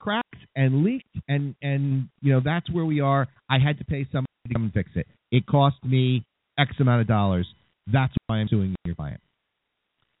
cracked 0.00 0.24
and 0.56 0.84
leaked, 0.84 1.14
and 1.28 1.54
and 1.62 2.08
you 2.20 2.32
know 2.32 2.40
that's 2.44 2.70
where 2.70 2.84
we 2.84 3.00
are. 3.00 3.28
I 3.48 3.58
had 3.58 3.78
to 3.78 3.84
pay 3.84 4.06
somebody 4.10 4.26
to 4.46 4.54
come 4.54 4.64
and 4.64 4.72
fix 4.72 4.90
it. 4.94 5.06
It 5.30 5.46
cost 5.46 5.76
me 5.84 6.24
X 6.58 6.72
amount 6.80 7.02
of 7.02 7.06
dollars. 7.06 7.46
That's 7.92 8.12
why 8.26 8.36
I'm 8.36 8.48
suing 8.48 8.74
your 8.84 8.94
client. 8.94 9.20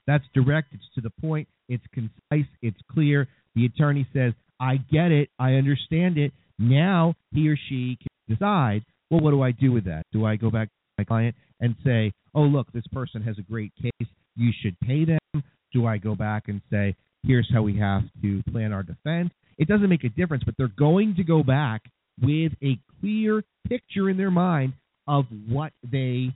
That's 0.06 0.24
direct. 0.32 0.72
It's 0.72 0.84
to 0.94 1.00
the 1.00 1.10
point. 1.20 1.48
It's 1.68 1.84
concise. 1.92 2.48
It's 2.62 2.78
clear. 2.90 3.28
The 3.54 3.66
attorney 3.66 4.06
says, 4.12 4.32
I 4.60 4.76
get 4.76 5.12
it. 5.12 5.30
I 5.38 5.54
understand 5.54 6.18
it. 6.18 6.32
Now 6.58 7.14
he 7.32 7.48
or 7.48 7.56
she 7.68 7.98
can 8.00 8.36
decide, 8.36 8.84
well, 9.10 9.20
what 9.20 9.30
do 9.30 9.42
I 9.42 9.52
do 9.52 9.72
with 9.72 9.84
that? 9.84 10.04
Do 10.12 10.24
I 10.26 10.36
go 10.36 10.50
back 10.50 10.68
to 10.68 10.74
my 10.98 11.04
client 11.04 11.36
and 11.60 11.74
say, 11.84 12.12
oh, 12.34 12.42
look, 12.42 12.70
this 12.72 12.86
person 12.92 13.22
has 13.22 13.38
a 13.38 13.42
great 13.42 13.72
case. 13.80 14.08
You 14.36 14.50
should 14.62 14.78
pay 14.80 15.04
them? 15.04 15.42
Do 15.72 15.86
I 15.86 15.98
go 15.98 16.14
back 16.14 16.44
and 16.48 16.60
say, 16.70 16.96
here's 17.24 17.48
how 17.52 17.62
we 17.62 17.78
have 17.78 18.02
to 18.22 18.42
plan 18.50 18.72
our 18.72 18.82
defense? 18.82 19.30
It 19.58 19.68
doesn't 19.68 19.88
make 19.88 20.04
a 20.04 20.08
difference, 20.08 20.44
but 20.44 20.54
they're 20.56 20.68
going 20.68 21.16
to 21.16 21.24
go 21.24 21.42
back 21.42 21.82
with 22.20 22.52
a 22.62 22.78
clear 23.00 23.42
picture 23.68 24.08
in 24.08 24.16
their 24.16 24.30
mind 24.30 24.72
of 25.06 25.24
what 25.48 25.72
they 25.82 26.32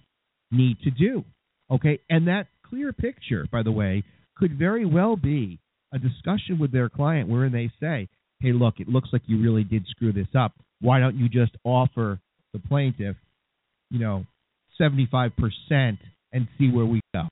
need 0.51 0.77
to 0.85 0.91
do. 0.91 1.25
Okay? 1.71 2.01
And 2.11 2.29
that 2.29 2.47
clear 2.69 2.93
picture, 2.93 3.47
by 3.51 3.63
the 3.63 3.73
way, 3.73 4.05
could 4.37 4.59
very 4.59 4.85
well 4.85 5.17
be 5.17 5.59
a 5.93 5.99
discussion 5.99 6.59
with 6.59 6.73
their 6.73 6.89
client 6.89 7.29
wherein 7.29 7.53
they 7.53 7.71
say, 7.81 8.09
hey, 8.41 8.53
look, 8.53 8.81
it 8.81 8.89
looks 8.89 9.11
like 9.13 9.23
you 9.27 9.41
really 9.41 9.65
did 9.65 9.87
screw 9.89 10.13
this 10.13 10.29
up. 10.37 10.53
Why 10.81 10.99
don't 10.99 11.17
you 11.17 11.29
just 11.29 11.53
offer 11.65 12.19
the 12.53 12.59
plaintiff, 12.59 13.17
you 13.91 14.01
know, 14.01 14.27
75% 14.81 15.31
and 16.33 16.49
see 16.59 16.71
where 16.71 16.87
we 16.87 17.01
go? 17.15 17.29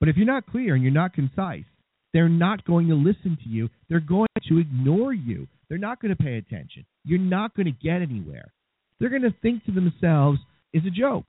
But 0.00 0.08
if 0.08 0.16
you're 0.16 0.26
not 0.26 0.46
clear 0.46 0.74
and 0.74 0.82
you're 0.82 0.92
not 0.92 1.12
concise, 1.12 1.64
they're 2.12 2.28
not 2.28 2.64
going 2.64 2.88
to 2.88 2.94
listen 2.94 3.38
to 3.42 3.48
you. 3.48 3.68
They're 3.88 4.00
going 4.00 4.28
to 4.48 4.58
ignore 4.58 5.12
you. 5.12 5.46
They're 5.68 5.78
not 5.78 6.00
going 6.00 6.14
to 6.14 6.22
pay 6.22 6.36
attention. 6.36 6.84
You're 7.04 7.18
not 7.18 7.54
going 7.54 7.66
to 7.66 7.72
get 7.72 8.02
anywhere. 8.02 8.52
They're 8.98 9.10
going 9.10 9.22
to 9.22 9.34
think 9.42 9.64
to 9.64 9.72
themselves, 9.72 10.38
it's 10.72 10.86
a 10.86 10.90
joke. 10.90 11.26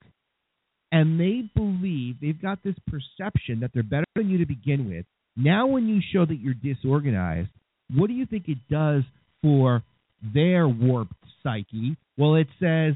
And 0.91 1.20
they 1.20 1.50
believe 1.55 2.17
they've 2.22 2.39
got 2.39 2.63
this 2.63 2.75
perception 2.88 3.62
that 3.62 3.72
they're 3.74 3.84
better 3.84 4.05
than 4.15 4.29
you 4.29 4.38
to 4.39 4.46
begin 4.46 4.89
with, 4.89 5.05
now, 5.35 5.67
when 5.67 5.87
you 5.87 5.99
show 6.13 6.25
that 6.25 6.39
you're 6.39 6.53
disorganized, 6.53 7.49
what 7.95 8.07
do 8.07 8.13
you 8.13 8.25
think 8.25 8.47
it 8.47 8.59
does 8.69 9.03
for 9.41 9.83
their 10.33 10.67
warped 10.67 11.13
psyche? 11.41 11.97
Well, 12.17 12.35
it 12.35 12.47
says, 12.59 12.93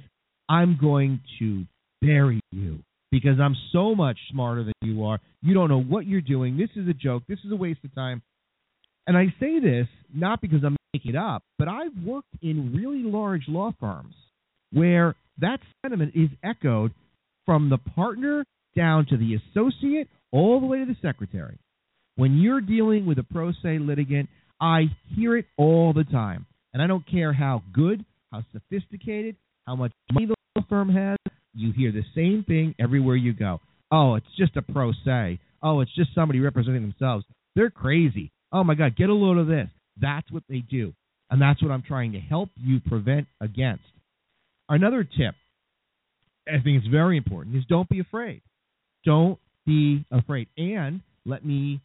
I'm 0.47 0.77
going 0.79 1.21
to 1.39 1.65
bury 2.01 2.39
you 2.51 2.79
because 3.11 3.39
I'm 3.39 3.55
so 3.71 3.95
much 3.95 4.17
smarter 4.31 4.63
than 4.63 4.73
you 4.81 5.05
are. 5.05 5.19
You 5.41 5.53
don't 5.53 5.69
know 5.69 5.81
what 5.81 6.05
you're 6.05 6.21
doing. 6.21 6.57
This 6.57 6.69
is 6.75 6.87
a 6.87 6.93
joke. 6.93 7.23
This 7.27 7.39
is 7.43 7.51
a 7.51 7.55
waste 7.55 7.79
of 7.83 7.93
time. 7.95 8.21
And 9.07 9.17
I 9.17 9.33
say 9.39 9.59
this 9.59 9.87
not 10.13 10.41
because 10.41 10.63
I'm 10.63 10.75
making 10.93 11.11
it 11.11 11.17
up, 11.17 11.43
but 11.57 11.67
I've 11.67 11.95
worked 12.05 12.27
in 12.41 12.75
really 12.75 13.03
large 13.03 13.43
law 13.47 13.73
firms 13.79 14.13
where 14.71 15.15
that 15.39 15.59
sentiment 15.81 16.13
is 16.15 16.29
echoed 16.43 16.91
from 17.45 17.69
the 17.69 17.77
partner 17.77 18.43
down 18.75 19.05
to 19.07 19.17
the 19.17 19.35
associate 19.35 20.07
all 20.31 20.59
the 20.59 20.65
way 20.65 20.79
to 20.79 20.85
the 20.85 20.97
secretary. 21.01 21.57
When 22.17 22.37
you're 22.37 22.61
dealing 22.61 23.05
with 23.05 23.19
a 23.19 23.23
pro 23.23 23.51
se 23.51 23.79
litigant, 23.79 24.27
I 24.59 24.85
hear 25.15 25.37
it 25.37 25.45
all 25.57 25.93
the 25.93 26.03
time. 26.03 26.45
And 26.73 26.81
I 26.81 26.87
don't 26.87 27.07
care 27.09 27.31
how 27.31 27.63
good, 27.73 28.03
how 28.31 28.43
sophisticated, 28.51 29.35
how 29.65 29.75
much 29.75 29.91
money 30.11 30.25
the 30.25 30.35
law 30.55 30.65
firm 30.67 30.89
has, 30.89 31.17
you 31.53 31.71
hear 31.71 31.91
the 31.91 32.03
same 32.15 32.43
thing 32.43 32.75
everywhere 32.79 33.15
you 33.15 33.33
go. 33.33 33.61
Oh, 33.91 34.15
it's 34.15 34.27
just 34.37 34.57
a 34.57 34.61
pro 34.61 34.91
se. 35.05 35.39
Oh, 35.63 35.79
it's 35.79 35.95
just 35.95 36.13
somebody 36.13 36.39
representing 36.39 36.81
themselves. 36.81 37.25
They're 37.55 37.69
crazy. 37.69 38.31
Oh 38.51 38.63
my 38.63 38.75
God, 38.75 38.95
get 38.95 39.09
a 39.09 39.13
load 39.13 39.37
of 39.37 39.47
this. 39.47 39.69
That's 39.99 40.29
what 40.31 40.43
they 40.49 40.59
do. 40.59 40.93
And 41.29 41.41
that's 41.41 41.61
what 41.61 41.71
I'm 41.71 41.83
trying 41.83 42.13
to 42.13 42.19
help 42.19 42.49
you 42.55 42.79
prevent 42.79 43.27
against. 43.41 43.83
Another 44.69 45.03
tip 45.03 45.35
I 46.47 46.61
think 46.63 46.77
it's 46.77 46.87
very 46.87 47.17
important, 47.17 47.55
is 47.55 47.63
don't 47.67 47.89
be 47.89 47.99
afraid. 47.99 48.41
Don't 49.05 49.39
be 49.65 50.05
afraid. 50.11 50.47
And 50.57 51.01
let 51.25 51.45
me 51.45 51.81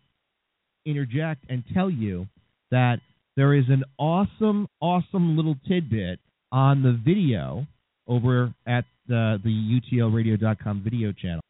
interject 0.84 1.44
and 1.48 1.62
tell 1.74 1.90
you 1.90 2.26
that 2.70 2.98
there 3.36 3.54
is 3.54 3.64
an 3.68 3.84
awesome, 3.98 4.68
awesome 4.80 5.36
little 5.36 5.56
tidbit 5.66 6.18
on 6.50 6.82
the 6.82 6.92
video 6.92 7.66
over 8.06 8.52
at 8.66 8.84
the, 9.08 9.38
the 9.42 9.80
UTLRadio.com 9.92 10.82
video 10.82 11.12
channel 11.12 11.42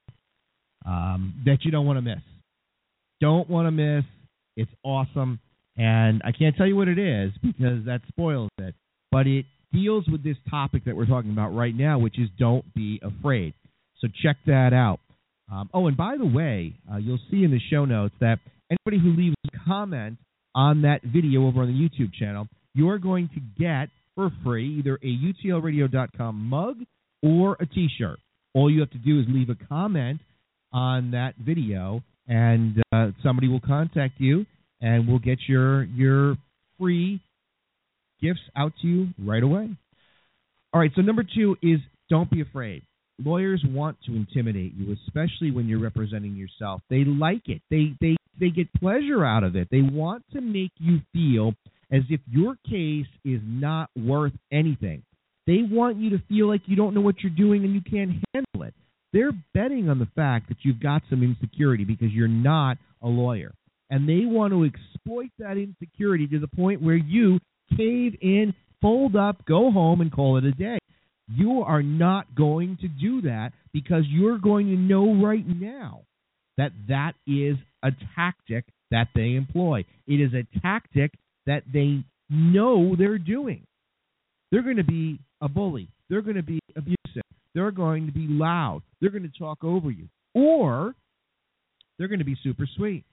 um, 0.86 1.34
that 1.44 1.58
you 1.62 1.70
don't 1.70 1.86
want 1.86 1.96
to 1.96 2.02
miss. 2.02 2.22
Don't 3.20 3.48
want 3.48 3.66
to 3.66 3.70
miss. 3.70 4.04
It's 4.56 4.70
awesome. 4.84 5.40
And 5.76 6.22
I 6.24 6.32
can't 6.32 6.56
tell 6.56 6.66
you 6.66 6.76
what 6.76 6.88
it 6.88 6.98
is 6.98 7.32
because 7.42 7.84
that 7.86 8.00
spoils 8.08 8.50
it. 8.58 8.74
But 9.10 9.26
it 9.26 9.46
deals 9.72 10.04
with 10.10 10.22
this 10.22 10.36
topic 10.50 10.84
that 10.84 10.96
we're 10.96 11.06
talking 11.06 11.32
about 11.32 11.54
right 11.54 11.74
now, 11.74 11.98
which 11.98 12.18
is 12.18 12.28
don't 12.38 12.72
be 12.74 13.00
afraid. 13.02 13.54
So 14.00 14.08
check 14.22 14.36
that 14.46 14.72
out. 14.72 15.00
Um, 15.50 15.70
oh, 15.72 15.86
and 15.86 15.96
by 15.96 16.16
the 16.16 16.26
way, 16.26 16.74
uh, 16.92 16.96
you'll 16.96 17.20
see 17.30 17.44
in 17.44 17.50
the 17.50 17.60
show 17.70 17.84
notes 17.84 18.14
that 18.20 18.38
anybody 18.72 19.02
who 19.02 19.16
leaves 19.16 19.36
a 19.46 19.58
comment 19.66 20.18
on 20.54 20.82
that 20.82 21.02
video 21.02 21.46
over 21.46 21.62
on 21.62 21.68
the 21.68 21.72
YouTube 21.72 22.12
channel, 22.14 22.46
you're 22.74 22.98
going 22.98 23.28
to 23.34 23.40
get 23.62 23.88
for 24.14 24.30
free 24.44 24.78
either 24.78 24.98
a 25.02 25.06
utlradio.com 25.06 26.36
mug 26.36 26.76
or 27.22 27.56
a 27.60 27.66
t-shirt. 27.66 28.18
All 28.54 28.70
you 28.70 28.80
have 28.80 28.90
to 28.90 28.98
do 28.98 29.20
is 29.20 29.26
leave 29.28 29.48
a 29.48 29.56
comment 29.66 30.20
on 30.72 31.12
that 31.12 31.34
video, 31.36 32.02
and 32.26 32.82
uh, 32.92 33.08
somebody 33.22 33.48
will 33.48 33.60
contact 33.60 34.14
you, 34.18 34.44
and 34.80 35.08
we'll 35.08 35.18
get 35.18 35.38
your 35.48 35.84
your 35.84 36.36
free 36.78 37.20
gifts 38.20 38.40
out 38.56 38.72
to 38.82 38.88
you 38.88 39.08
right 39.18 39.42
away. 39.42 39.70
All 40.72 40.80
right, 40.80 40.90
so 40.94 41.02
number 41.02 41.24
two 41.24 41.56
is 41.62 41.80
don't 42.08 42.30
be 42.30 42.40
afraid. 42.40 42.82
Lawyers 43.22 43.62
want 43.66 43.96
to 44.06 44.14
intimidate 44.14 44.72
you, 44.74 44.96
especially 45.06 45.50
when 45.50 45.68
you're 45.68 45.80
representing 45.80 46.34
yourself. 46.34 46.82
They 46.90 47.04
like 47.04 47.48
it. 47.48 47.62
They 47.70 47.94
they 48.00 48.16
they 48.38 48.50
get 48.50 48.72
pleasure 48.74 49.24
out 49.24 49.44
of 49.44 49.56
it. 49.56 49.68
They 49.70 49.82
want 49.82 50.24
to 50.32 50.40
make 50.40 50.72
you 50.78 51.00
feel 51.12 51.54
as 51.90 52.02
if 52.08 52.20
your 52.30 52.56
case 52.68 53.06
is 53.24 53.40
not 53.44 53.90
worth 53.96 54.32
anything. 54.50 55.02
They 55.46 55.62
want 55.62 55.98
you 55.98 56.10
to 56.10 56.22
feel 56.28 56.48
like 56.48 56.62
you 56.66 56.76
don't 56.76 56.94
know 56.94 57.00
what 57.00 57.20
you're 57.20 57.30
doing 57.30 57.64
and 57.64 57.74
you 57.74 57.82
can't 57.82 58.12
handle 58.32 58.66
it. 58.66 58.74
They're 59.12 59.32
betting 59.52 59.90
on 59.90 59.98
the 59.98 60.08
fact 60.14 60.48
that 60.48 60.58
you've 60.62 60.80
got 60.80 61.02
some 61.10 61.22
insecurity 61.22 61.84
because 61.84 62.12
you're 62.12 62.28
not 62.28 62.78
a 63.02 63.08
lawyer. 63.08 63.52
And 63.90 64.08
they 64.08 64.24
want 64.24 64.52
to 64.52 64.64
exploit 64.64 65.30
that 65.38 65.58
insecurity 65.58 66.26
to 66.28 66.38
the 66.38 66.48
point 66.48 66.80
where 66.80 66.96
you 66.96 67.38
cave 67.76 68.16
in, 68.22 68.54
fold 68.80 69.16
up, 69.16 69.44
go 69.44 69.70
home, 69.70 70.00
and 70.00 70.10
call 70.10 70.38
it 70.38 70.44
a 70.44 70.52
day. 70.52 70.78
You 71.28 71.62
are 71.62 71.82
not 71.82 72.34
going 72.34 72.78
to 72.80 72.88
do 72.88 73.20
that 73.22 73.52
because 73.72 74.04
you're 74.08 74.38
going 74.38 74.68
to 74.68 74.76
know 74.76 75.14
right 75.22 75.46
now 75.46 76.02
that 76.58 76.72
that 76.88 77.12
is 77.26 77.56
a 77.82 77.90
tactic 78.14 78.64
that 78.90 79.08
they 79.14 79.34
employ. 79.34 79.84
It 80.06 80.20
is 80.20 80.32
a 80.34 80.60
tactic 80.60 81.12
that 81.46 81.62
they 81.72 82.04
know 82.30 82.94
they're 82.96 83.18
doing. 83.18 83.64
They're 84.50 84.62
going 84.62 84.76
to 84.76 84.84
be 84.84 85.18
a 85.40 85.48
bully. 85.48 85.88
They're 86.08 86.22
going 86.22 86.36
to 86.36 86.42
be 86.42 86.60
abusive. 86.76 87.22
They're 87.54 87.70
going 87.70 88.06
to 88.06 88.12
be 88.12 88.26
loud. 88.28 88.82
They're 89.00 89.10
going 89.10 89.30
to 89.30 89.38
talk 89.38 89.64
over 89.64 89.90
you. 89.90 90.08
Or 90.34 90.94
they're 91.98 92.08
going 92.08 92.18
to 92.20 92.24
be 92.24 92.36
super 92.42 92.66
sweet. 92.76 93.04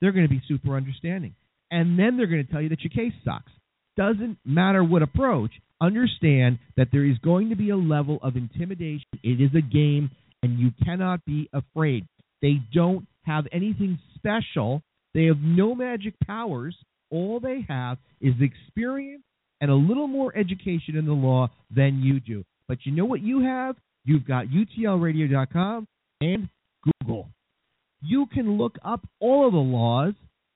They're 0.00 0.12
going 0.12 0.26
to 0.26 0.30
be 0.30 0.42
super 0.46 0.76
understanding. 0.76 1.34
And 1.70 1.98
then 1.98 2.16
they're 2.16 2.26
going 2.26 2.44
to 2.44 2.52
tell 2.52 2.62
you 2.62 2.68
that 2.68 2.82
your 2.82 2.90
case 2.90 3.14
sucks. 3.24 3.50
Doesn't 3.96 4.38
matter 4.44 4.82
what 4.82 5.02
approach, 5.02 5.52
understand 5.80 6.58
that 6.76 6.88
there 6.92 7.04
is 7.04 7.18
going 7.18 7.50
to 7.50 7.56
be 7.56 7.70
a 7.70 7.76
level 7.76 8.18
of 8.22 8.36
intimidation. 8.36 9.06
It 9.22 9.40
is 9.40 9.50
a 9.56 9.62
game, 9.62 10.10
and 10.42 10.58
you 10.58 10.72
cannot 10.84 11.24
be 11.24 11.48
afraid. 11.52 12.06
They 12.44 12.60
don't 12.74 13.06
have 13.22 13.46
anything 13.52 13.98
special, 14.16 14.82
they 15.14 15.24
have 15.24 15.38
no 15.38 15.74
magic 15.74 16.12
powers. 16.26 16.76
All 17.10 17.40
they 17.40 17.64
have 17.70 17.96
is 18.20 18.34
experience 18.38 19.22
and 19.62 19.70
a 19.70 19.74
little 19.74 20.08
more 20.08 20.36
education 20.36 20.96
in 20.96 21.06
the 21.06 21.14
law 21.14 21.48
than 21.74 22.02
you 22.02 22.20
do. 22.20 22.44
But 22.68 22.84
you 22.84 22.92
know 22.92 23.06
what 23.06 23.22
you 23.22 23.40
have? 23.40 23.76
You've 24.04 24.26
got 24.26 24.48
UTLRadio.com 24.48 25.86
and 26.20 26.50
Google. 27.00 27.30
You 28.02 28.26
can 28.26 28.58
look 28.58 28.76
up 28.84 29.00
all 29.20 29.46
of 29.46 29.54
the 29.54 29.58
laws 29.58 30.12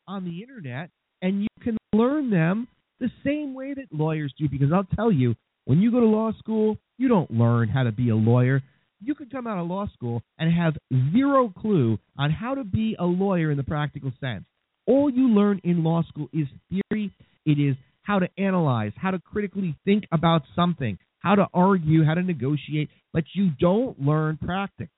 on 0.06 0.26
the 0.26 0.42
internet 0.42 0.90
and 1.22 1.40
you 1.40 1.48
can 1.62 1.78
learn 1.94 2.28
them 2.28 2.68
the 3.00 3.08
same 3.24 3.54
way 3.54 3.72
that 3.72 3.86
lawyers 3.92 4.34
do. 4.36 4.46
Because 4.46 4.72
I'll 4.74 4.84
tell 4.94 5.10
you, 5.10 5.36
when 5.64 5.80
you 5.80 5.90
go 5.90 6.00
to 6.00 6.06
law 6.06 6.32
school, 6.38 6.76
you 6.98 7.08
don't 7.08 7.30
learn 7.30 7.70
how 7.70 7.84
to 7.84 7.92
be 7.92 8.10
a 8.10 8.16
lawyer. 8.16 8.62
You 9.00 9.14
could 9.14 9.30
come 9.30 9.46
out 9.46 9.58
of 9.58 9.68
law 9.68 9.86
school 9.94 10.22
and 10.38 10.52
have 10.52 10.76
zero 11.12 11.52
clue 11.56 11.98
on 12.18 12.30
how 12.30 12.54
to 12.54 12.64
be 12.64 12.96
a 12.98 13.04
lawyer 13.04 13.50
in 13.50 13.56
the 13.56 13.62
practical 13.62 14.12
sense. 14.20 14.44
All 14.86 15.10
you 15.10 15.28
learn 15.28 15.60
in 15.64 15.84
law 15.84 16.02
school 16.02 16.28
is 16.32 16.46
theory. 16.70 17.12
It 17.44 17.58
is 17.60 17.76
how 18.02 18.18
to 18.18 18.28
analyze, 18.38 18.92
how 18.96 19.10
to 19.10 19.18
critically 19.18 19.76
think 19.84 20.04
about 20.10 20.42
something, 20.56 20.98
how 21.18 21.34
to 21.34 21.46
argue, 21.52 22.04
how 22.04 22.14
to 22.14 22.22
negotiate, 22.22 22.88
but 23.12 23.24
you 23.34 23.50
don't 23.60 24.00
learn 24.00 24.38
practic, 24.38 24.88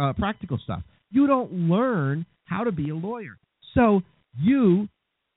uh, 0.00 0.12
practical 0.12 0.58
stuff. 0.62 0.82
You 1.10 1.26
don't 1.26 1.52
learn 1.52 2.26
how 2.44 2.64
to 2.64 2.72
be 2.72 2.90
a 2.90 2.94
lawyer. 2.94 3.38
So 3.74 4.02
you, 4.38 4.88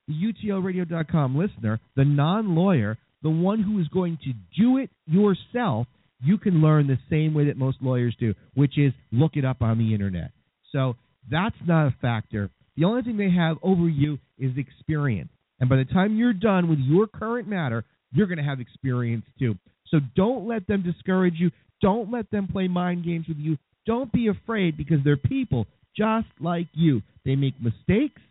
the 0.07 0.13
UTLRadio.com 0.13 1.37
listener, 1.37 1.79
the 1.95 2.05
non-lawyer, 2.05 2.97
the 3.23 3.29
one 3.29 3.61
who 3.61 3.79
is 3.79 3.87
going 3.87 4.17
to 4.25 4.33
do 4.61 4.77
it 4.77 4.89
yourself, 5.07 5.87
you 6.23 6.37
can 6.37 6.61
learn 6.61 6.87
the 6.87 6.97
same 7.09 7.33
way 7.33 7.45
that 7.45 7.57
most 7.57 7.77
lawyers 7.81 8.15
do, 8.19 8.33
which 8.55 8.77
is 8.77 8.93
look 9.11 9.35
it 9.35 9.45
up 9.45 9.61
on 9.61 9.77
the 9.77 9.93
internet. 9.93 10.31
So 10.71 10.95
that's 11.29 11.55
not 11.65 11.87
a 11.87 11.95
factor. 12.01 12.49
The 12.75 12.85
only 12.85 13.03
thing 13.03 13.17
they 13.17 13.31
have 13.31 13.57
over 13.61 13.87
you 13.87 14.17
is 14.37 14.51
experience. 14.57 15.29
And 15.59 15.69
by 15.69 15.77
the 15.77 15.85
time 15.85 16.15
you're 16.15 16.33
done 16.33 16.69
with 16.69 16.79
your 16.79 17.07
current 17.07 17.47
matter, 17.47 17.85
you're 18.11 18.27
going 18.27 18.37
to 18.37 18.43
have 18.43 18.59
experience 18.59 19.25
too. 19.37 19.55
So 19.87 19.99
don't 20.15 20.47
let 20.47 20.67
them 20.67 20.81
discourage 20.81 21.35
you. 21.37 21.51
Don't 21.81 22.11
let 22.11 22.29
them 22.31 22.47
play 22.47 22.67
mind 22.67 23.05
games 23.05 23.27
with 23.27 23.37
you. 23.37 23.57
Don't 23.85 24.11
be 24.11 24.27
afraid 24.27 24.77
because 24.77 24.97
they're 25.03 25.17
people 25.17 25.67
just 25.95 26.27
like 26.39 26.67
you. 26.73 27.01
They 27.25 27.35
make 27.35 27.53
mistakes. 27.61 28.21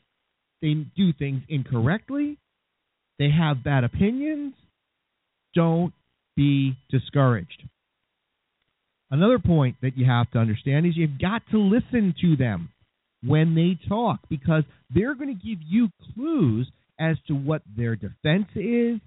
They 0.61 0.75
do 0.97 1.13
things 1.13 1.43
incorrectly. 1.49 2.39
They 3.19 3.31
have 3.31 3.63
bad 3.63 3.85
opinions. 3.85 4.55
Don't 5.55 5.93
be 6.37 6.77
discouraged. 6.91 7.65
Another 9.13 9.39
point 9.39 9.77
that 9.83 9.99
you 9.99 10.07
have 10.07 10.31
to 10.31 10.39
understand 10.39 10.87
is 10.87 10.97
you've 10.97 11.21
got 11.21 11.43
to 11.51 11.59
listen 11.59 12.15
to 12.23 12.35
them 12.35 12.71
when 13.23 13.55
they 13.55 13.79
talk 13.87 14.21
because 14.31 14.65
they're 14.93 15.15
going 15.15 15.29
to 15.29 15.47
give 15.47 15.59
you 15.63 15.91
clues 16.15 16.67
as 16.99 17.17
to 17.29 17.35
what 17.35 17.61
their 17.77 17.95
defense 17.95 18.47
is, 18.57 19.01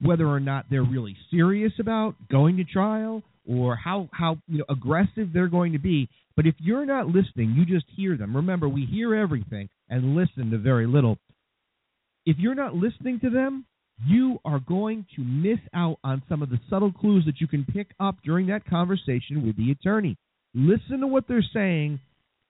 whether 0.00 0.26
or 0.26 0.40
not 0.40 0.64
they're 0.70 0.82
really 0.82 1.14
serious 1.30 1.72
about 1.78 2.14
going 2.30 2.56
to 2.56 2.64
trial 2.64 3.22
or 3.46 3.76
how 3.76 4.08
how 4.12 4.38
you 4.48 4.58
know 4.58 4.64
aggressive 4.70 5.28
they're 5.34 5.48
going 5.48 5.72
to 5.72 5.78
be. 5.78 6.08
But 6.36 6.46
if 6.46 6.54
you're 6.58 6.86
not 6.86 7.08
listening, 7.08 7.54
you 7.54 7.66
just 7.66 7.86
hear 7.94 8.16
them. 8.16 8.34
Remember, 8.34 8.66
we 8.66 8.86
hear 8.86 9.14
everything 9.14 9.68
and 9.90 10.16
listen 10.16 10.50
to 10.52 10.58
very 10.58 10.86
little. 10.86 11.18
If 12.24 12.38
you're 12.38 12.54
not 12.54 12.74
listening 12.74 13.20
to 13.20 13.28
them, 13.28 13.66
you 14.06 14.38
are 14.44 14.60
going 14.60 15.06
to 15.16 15.22
miss 15.22 15.58
out 15.74 15.98
on 16.02 16.22
some 16.28 16.42
of 16.42 16.50
the 16.50 16.60
subtle 16.68 16.92
clues 16.92 17.24
that 17.26 17.40
you 17.40 17.46
can 17.46 17.64
pick 17.64 17.88
up 18.00 18.16
during 18.24 18.46
that 18.46 18.64
conversation 18.64 19.44
with 19.46 19.56
the 19.56 19.70
attorney. 19.70 20.16
Listen 20.54 21.00
to 21.00 21.06
what 21.06 21.28
they're 21.28 21.44
saying. 21.52 22.00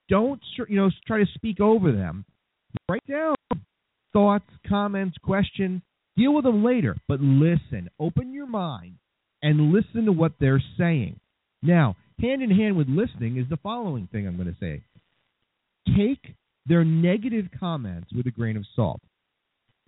Don't 0.09 0.41
you 0.69 0.77
know 0.77 0.91
try 1.07 1.19
to 1.19 1.27
speak 1.35 1.61
over 1.61 1.93
them. 1.93 2.25
Write 2.89 3.07
down 3.09 3.35
thoughts, 4.13 4.49
comments, 4.69 5.17
questions. 5.23 5.83
Deal 6.17 6.35
with 6.35 6.45
them 6.45 6.65
later, 6.65 6.97
but 7.09 7.21
listen. 7.21 7.89
Open 7.99 8.33
your 8.33 8.47
mind 8.47 8.97
and 9.43 9.73
listen 9.73 10.05
to 10.07 10.13
what 10.13 10.33
they're 10.41 10.63
saying. 10.79 11.19
Now, 11.63 11.97
hand 12.21 12.43
in 12.43 12.51
hand 12.51 12.77
with 12.77 12.89
listening 12.89 13.39
is 13.39 13.49
the 13.49 13.57
following 13.59 14.09
thing 14.11 14.27
I'm 14.27 14.37
going 14.37 14.53
to 14.53 14.61
say. 14.61 14.83
Take 15.97 16.35
their 16.67 16.85
negative 16.85 17.47
comments 17.59 18.09
with 18.15 18.27
a 18.27 18.31
grain 18.31 18.57
of 18.57 18.65
salt. 18.77 19.01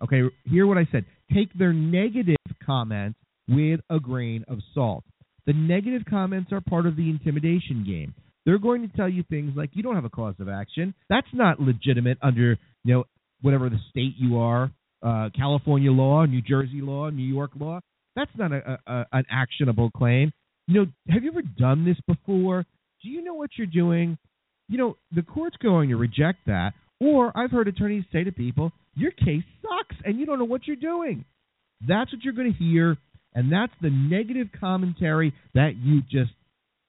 Okay, 0.03 0.21
hear 0.45 0.67
what 0.67 0.77
I 0.77 0.87
said. 0.91 1.05
Take 1.33 1.53
their 1.53 1.73
negative 1.73 2.35
comments 2.65 3.17
with 3.47 3.79
a 3.89 3.99
grain 3.99 4.45
of 4.47 4.59
salt. 4.73 5.03
The 5.45 5.53
negative 5.53 6.03
comments 6.09 6.51
are 6.51 6.61
part 6.61 6.85
of 6.85 6.95
the 6.95 7.09
intimidation 7.09 7.83
game. 7.85 8.13
They're 8.45 8.59
going 8.59 8.87
to 8.87 8.95
tell 8.95 9.09
you 9.09 9.23
things 9.29 9.53
like 9.55 9.71
you 9.73 9.83
don't 9.83 9.95
have 9.95 10.05
a 10.05 10.09
cause 10.09 10.35
of 10.39 10.49
action. 10.49 10.93
That's 11.09 11.27
not 11.33 11.59
legitimate 11.59 12.17
under 12.21 12.57
you 12.83 12.93
know 12.93 13.03
whatever 13.41 13.69
the 13.69 13.79
state 13.89 14.13
you 14.17 14.39
are, 14.39 14.71
uh, 15.01 15.29
California 15.35 15.91
law, 15.91 16.25
New 16.25 16.41
Jersey 16.41 16.81
law, 16.81 17.09
New 17.09 17.27
York 17.27 17.51
law. 17.59 17.79
That's 18.15 18.31
not 18.37 18.51
a, 18.51 18.79
a, 18.87 19.05
an 19.11 19.25
actionable 19.29 19.91
claim. 19.91 20.31
You 20.67 20.81
know, 20.81 20.85
have 21.09 21.23
you 21.23 21.31
ever 21.31 21.41
done 21.41 21.83
this 21.85 21.97
before? 22.07 22.65
Do 23.01 23.09
you 23.09 23.23
know 23.23 23.33
what 23.33 23.49
you're 23.57 23.67
doing? 23.67 24.17
You 24.69 24.77
know, 24.77 24.97
the 25.13 25.23
court's 25.23 25.57
going 25.57 25.89
to 25.89 25.95
reject 25.95 26.39
that. 26.47 26.73
Or 27.01 27.37
I've 27.37 27.51
heard 27.51 27.67
attorneys 27.67 28.05
say 28.13 28.23
to 28.23 28.31
people, 28.31 28.71
your 28.95 29.11
case 29.11 29.43
sucks 29.61 29.95
and 30.03 30.19
you 30.19 30.25
don't 30.25 30.39
know 30.39 30.45
what 30.45 30.67
you're 30.67 30.75
doing. 30.75 31.25
That's 31.87 32.11
what 32.13 32.23
you're 32.23 32.33
going 32.33 32.53
to 32.53 32.57
hear, 32.57 32.97
and 33.33 33.51
that's 33.51 33.73
the 33.81 33.89
negative 33.89 34.47
commentary 34.59 35.33
that 35.53 35.71
you 35.81 36.01
just 36.01 36.31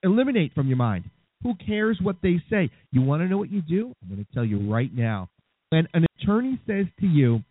eliminate 0.02 0.54
from 0.54 0.68
your 0.68 0.76
mind. 0.76 1.04
Who 1.42 1.54
cares 1.54 1.98
what 2.00 2.16
they 2.22 2.40
say? 2.48 2.70
You 2.90 3.02
want 3.02 3.22
to 3.22 3.28
know 3.28 3.38
what 3.38 3.50
you 3.50 3.60
do? 3.60 3.92
I'm 4.02 4.08
going 4.08 4.24
to 4.24 4.34
tell 4.34 4.44
you 4.44 4.70
right 4.70 4.90
now. 4.94 5.28
When 5.70 5.88
an 5.92 6.06
attorney 6.20 6.60
says 6.66 6.86
to 7.00 7.06
you, 7.06 7.42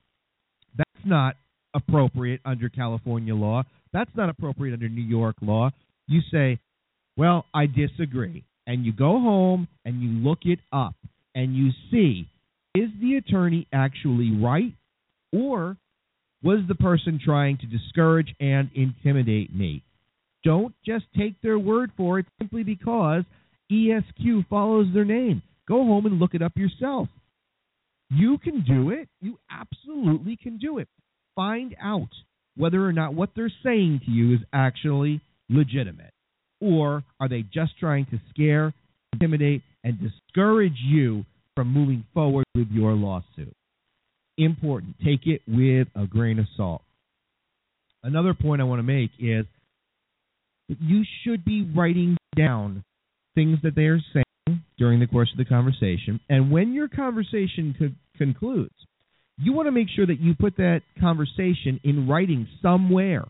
that's 0.78 1.06
not 1.06 1.36
appropriate 1.74 2.42
under 2.46 2.70
California 2.70 3.36
law, 3.36 3.64
that's 3.92 4.12
not 4.16 4.30
appropriate 4.30 4.74
under 4.74 4.90
New 4.90 5.04
York 5.04 5.36
law, 5.42 5.72
you 6.08 6.22
say, 6.32 6.60
well, 7.18 7.46
I 7.54 7.66
disagree. 7.68 8.44
And 8.66 8.86
you 8.86 8.94
go 8.94 9.20
home 9.20 9.68
and 9.84 10.02
you 10.02 10.10
look 10.10 10.40
it 10.44 10.60
up 10.72 10.96
and 11.36 11.56
you 11.56 11.72
see 11.92 12.28
is 12.76 12.90
the 13.02 13.16
attorney 13.16 13.68
actually 13.72 14.32
right 14.32 14.74
or 15.32 15.78
was 16.44 16.60
the 16.68 16.76
person 16.76 17.20
trying 17.24 17.58
to 17.58 17.66
discourage 17.68 18.34
and 18.40 18.70
intimidate 18.76 19.56
me? 19.56 19.84
Don't 20.44 20.76
just 20.86 21.06
take 21.18 21.40
their 21.42 21.58
word 21.58 21.92
for 21.96 22.20
it 22.20 22.26
simply 22.40 22.64
because 22.64 23.24
ESQ 23.72 24.46
follows 24.50 24.88
their 24.94 25.06
name. 25.06 25.42
Go 25.68 25.86
home 25.86 26.06
and 26.06 26.20
look 26.20 26.34
it 26.34 26.42
up 26.42 26.54
yourself. 26.58 27.08
You 28.10 28.38
can 28.38 28.64
do 28.64 28.92
it. 28.92 29.08
You 29.22 29.40
absolutely 29.50 30.36
can 30.36 30.58
do 30.58 30.80
it. 30.80 30.88
Find 31.36 31.76
out 31.82 32.10
whether 32.58 32.86
or 32.86 32.92
not 32.92 33.14
what 33.14 33.30
they're 33.36 33.52
saying 33.64 34.02
to 34.06 34.12
you 34.12 34.36
is 34.36 34.42
actually 34.52 35.22
legitimate. 35.50 36.12
Or 36.60 37.04
are 37.20 37.30
they 37.30 37.44
just 37.44 37.78
trying 37.80 38.06
to 38.08 38.20
scare, 38.30 38.74
intimidate, 39.14 39.62
and 39.84 39.98
discourage 40.00 40.78
you 40.84 41.26
from 41.56 41.68
moving 41.68 42.06
forward 42.14 42.46
with 42.56 42.70
your 42.72 42.94
lawsuit? 42.94 43.56
Important. 44.38 44.96
Take 45.04 45.28
it 45.28 45.42
with 45.48 45.88
a 45.96 46.08
grain 46.08 46.40
of 46.40 46.46
salt. 46.58 46.82
Another 48.04 48.34
point 48.34 48.62
I 48.62 48.66
want 48.66 48.80
to 48.80 48.84
make 48.84 49.12
is 49.20 49.46
you 50.68 51.04
should 51.24 51.46
be 51.46 51.70
writing 51.76 52.18
down 52.36 52.84
things 53.36 53.60
that 53.64 53.76
they 53.76 53.84
are 53.84 54.02
saying 54.14 54.64
during 54.78 55.00
the 55.00 55.08
course 55.08 55.30
of 55.32 55.38
the 55.38 55.46
conversation. 55.46 56.20
And 56.30 56.52
when 56.52 56.74
your 56.74 56.88
conversation 56.88 57.76
co- 57.78 58.18
concludes, 58.18 58.74
you 59.38 59.54
want 59.54 59.68
to 59.68 59.72
make 59.72 59.88
sure 59.96 60.06
that 60.06 60.20
you 60.20 60.36
put 60.36 60.58
that 60.58 60.82
conversation 61.00 61.80
in 61.84 62.08
writing 62.08 62.48
somewhere. 62.62 63.26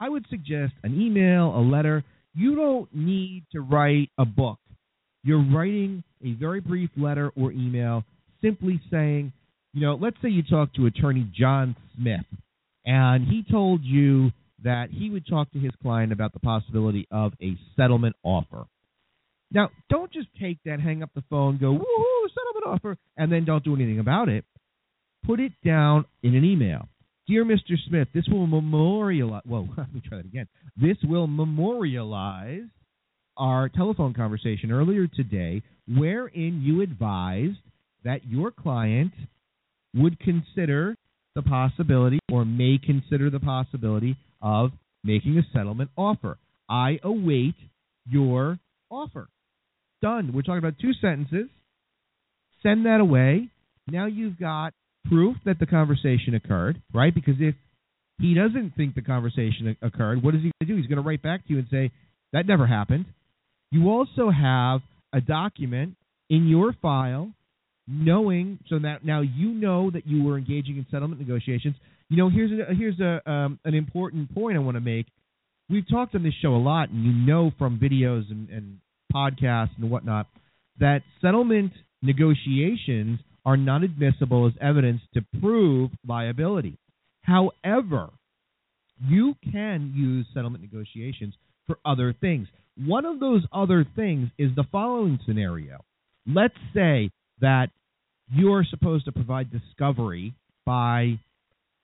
I 0.00 0.08
would 0.08 0.24
suggest 0.30 0.72
an 0.82 1.00
email, 1.00 1.56
a 1.56 1.62
letter. 1.62 2.04
You 2.34 2.56
don't 2.56 2.94
need 2.94 3.44
to 3.52 3.60
write 3.60 4.10
a 4.18 4.24
book. 4.24 4.58
You're 5.24 5.44
writing 5.44 6.02
a 6.24 6.32
very 6.34 6.60
brief 6.60 6.90
letter 6.96 7.32
or 7.36 7.52
email 7.52 8.04
simply 8.42 8.80
saying, 8.90 9.32
you 9.72 9.80
know, 9.80 9.94
let's 10.00 10.16
say 10.22 10.28
you 10.28 10.42
talk 10.42 10.74
to 10.74 10.86
attorney 10.86 11.30
John 11.38 11.76
Smith 11.96 12.26
and 12.84 13.26
he 13.26 13.44
told 13.50 13.82
you 13.82 14.32
that 14.64 14.90
he 14.90 15.10
would 15.10 15.26
talk 15.26 15.50
to 15.52 15.58
his 15.58 15.72
client 15.82 16.12
about 16.12 16.32
the 16.32 16.40
possibility 16.40 17.06
of 17.10 17.32
a 17.42 17.56
settlement 17.76 18.16
offer. 18.22 18.64
Now, 19.50 19.70
don't 19.90 20.12
just 20.12 20.28
take 20.40 20.58
that, 20.64 20.80
hang 20.80 21.02
up 21.02 21.10
the 21.14 21.22
phone, 21.28 21.58
go, 21.58 21.72
woohoo, 21.72 22.28
settlement 22.34 22.66
offer, 22.66 22.96
and 23.16 23.30
then 23.30 23.44
don't 23.44 23.64
do 23.64 23.74
anything 23.74 23.98
about 23.98 24.28
it. 24.28 24.44
Put 25.26 25.40
it 25.40 25.52
down 25.64 26.06
in 26.22 26.34
an 26.34 26.44
email. 26.44 26.88
Dear 27.28 27.44
Mr. 27.44 27.76
Smith, 27.86 28.08
this 28.14 28.24
will 28.28 28.46
memorialize, 28.46 29.42
whoa, 29.44 29.68
let 29.76 29.92
me 29.94 30.02
try 30.06 30.18
that 30.18 30.26
again. 30.26 30.48
This 30.76 30.96
will 31.04 31.26
memorialize 31.26 32.68
our 33.36 33.68
telephone 33.68 34.14
conversation 34.14 34.70
earlier 34.70 35.06
today, 35.06 35.62
wherein 35.88 36.60
you 36.62 36.82
advised 36.82 37.58
that 38.04 38.26
your 38.26 38.50
client 38.50 39.12
would 39.94 40.18
consider 40.20 40.96
the 41.34 41.42
possibility 41.42 42.18
or 42.30 42.44
may 42.44 42.78
consider 42.78 43.30
the 43.30 43.40
possibility 43.40 44.16
of 44.40 44.70
making 45.04 45.38
a 45.38 45.42
settlement 45.52 45.90
offer. 45.96 46.38
I 46.68 46.98
await 47.02 47.54
your 48.08 48.58
offer. 48.90 49.28
Done. 50.00 50.32
We're 50.32 50.42
talking 50.42 50.58
about 50.58 50.78
two 50.80 50.92
sentences. 51.00 51.48
Send 52.62 52.86
that 52.86 53.00
away. 53.00 53.48
Now 53.90 54.06
you've 54.06 54.38
got 54.38 54.72
proof 55.08 55.36
that 55.44 55.58
the 55.58 55.66
conversation 55.66 56.34
occurred, 56.34 56.80
right? 56.92 57.14
Because 57.14 57.34
if 57.40 57.54
he 58.18 58.34
doesn't 58.34 58.74
think 58.76 58.94
the 58.94 59.02
conversation 59.02 59.76
occurred, 59.82 60.22
what 60.22 60.34
is 60.34 60.42
he 60.42 60.50
going 60.50 60.52
to 60.60 60.66
do? 60.66 60.76
He's 60.76 60.86
going 60.86 61.02
to 61.02 61.08
write 61.08 61.22
back 61.22 61.46
to 61.46 61.52
you 61.52 61.58
and 61.58 61.68
say, 61.70 61.90
that 62.32 62.46
never 62.46 62.66
happened. 62.66 63.06
You 63.72 63.88
also 63.88 64.30
have 64.30 64.80
a 65.12 65.20
document 65.20 65.96
in 66.30 66.46
your 66.46 66.74
file 66.80 67.32
knowing 67.88 68.58
so 68.68 68.78
that 68.78 69.04
now 69.04 69.22
you 69.22 69.48
know 69.48 69.90
that 69.90 70.06
you 70.06 70.22
were 70.22 70.38
engaging 70.38 70.76
in 70.76 70.86
settlement 70.90 71.20
negotiations. 71.20 71.74
You 72.08 72.18
know, 72.18 72.28
here's 72.28 72.50
a, 72.52 72.74
here's 72.74 73.00
a 73.00 73.28
um, 73.28 73.58
an 73.64 73.74
important 73.74 74.32
point 74.34 74.56
I 74.56 74.60
want 74.60 74.76
to 74.76 74.80
make. 74.80 75.06
We've 75.70 75.88
talked 75.88 76.14
on 76.14 76.22
this 76.22 76.34
show 76.42 76.54
a 76.54 76.58
lot, 76.58 76.90
and 76.90 77.02
you 77.02 77.12
know 77.12 77.50
from 77.58 77.80
videos 77.80 78.30
and, 78.30 78.50
and 78.50 78.78
podcasts 79.12 79.70
and 79.78 79.90
whatnot 79.90 80.28
that 80.78 81.02
settlement 81.20 81.72
negotiations 82.02 83.20
are 83.44 83.56
not 83.56 83.82
admissible 83.82 84.46
as 84.46 84.52
evidence 84.60 85.00
to 85.14 85.22
prove 85.40 85.90
liability. 86.06 86.78
However, 87.22 88.10
you 89.08 89.34
can 89.50 89.92
use 89.94 90.26
settlement 90.34 90.62
negotiations 90.62 91.34
for 91.66 91.78
other 91.84 92.14
things. 92.20 92.48
One 92.76 93.04
of 93.04 93.20
those 93.20 93.42
other 93.52 93.86
things 93.96 94.30
is 94.38 94.50
the 94.56 94.64
following 94.72 95.18
scenario. 95.26 95.84
Let's 96.26 96.54
say 96.74 97.10
that 97.40 97.68
you're 98.30 98.64
supposed 98.68 99.04
to 99.06 99.12
provide 99.12 99.50
discovery 99.50 100.34
by 100.64 101.18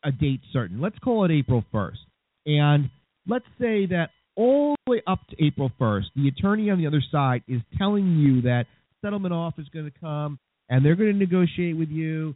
a 0.04 0.12
date 0.12 0.40
certain. 0.52 0.80
Let's 0.80 0.98
call 1.00 1.24
it 1.24 1.30
April 1.30 1.64
1st. 1.74 1.98
And 2.46 2.90
let's 3.26 3.44
say 3.60 3.86
that 3.86 4.10
all 4.36 4.76
the 4.86 4.92
way 4.92 5.02
up 5.06 5.20
to 5.30 5.44
April 5.44 5.70
1st, 5.80 6.04
the 6.16 6.28
attorney 6.28 6.70
on 6.70 6.78
the 6.78 6.86
other 6.86 7.02
side 7.12 7.42
is 7.48 7.60
telling 7.76 8.16
you 8.16 8.42
that 8.42 8.66
settlement 9.02 9.34
offer 9.34 9.60
is 9.60 9.68
going 9.68 9.90
to 9.90 9.98
come 9.98 10.38
and 10.68 10.84
they're 10.84 10.96
going 10.96 11.12
to 11.12 11.18
negotiate 11.18 11.76
with 11.76 11.88
you. 11.88 12.34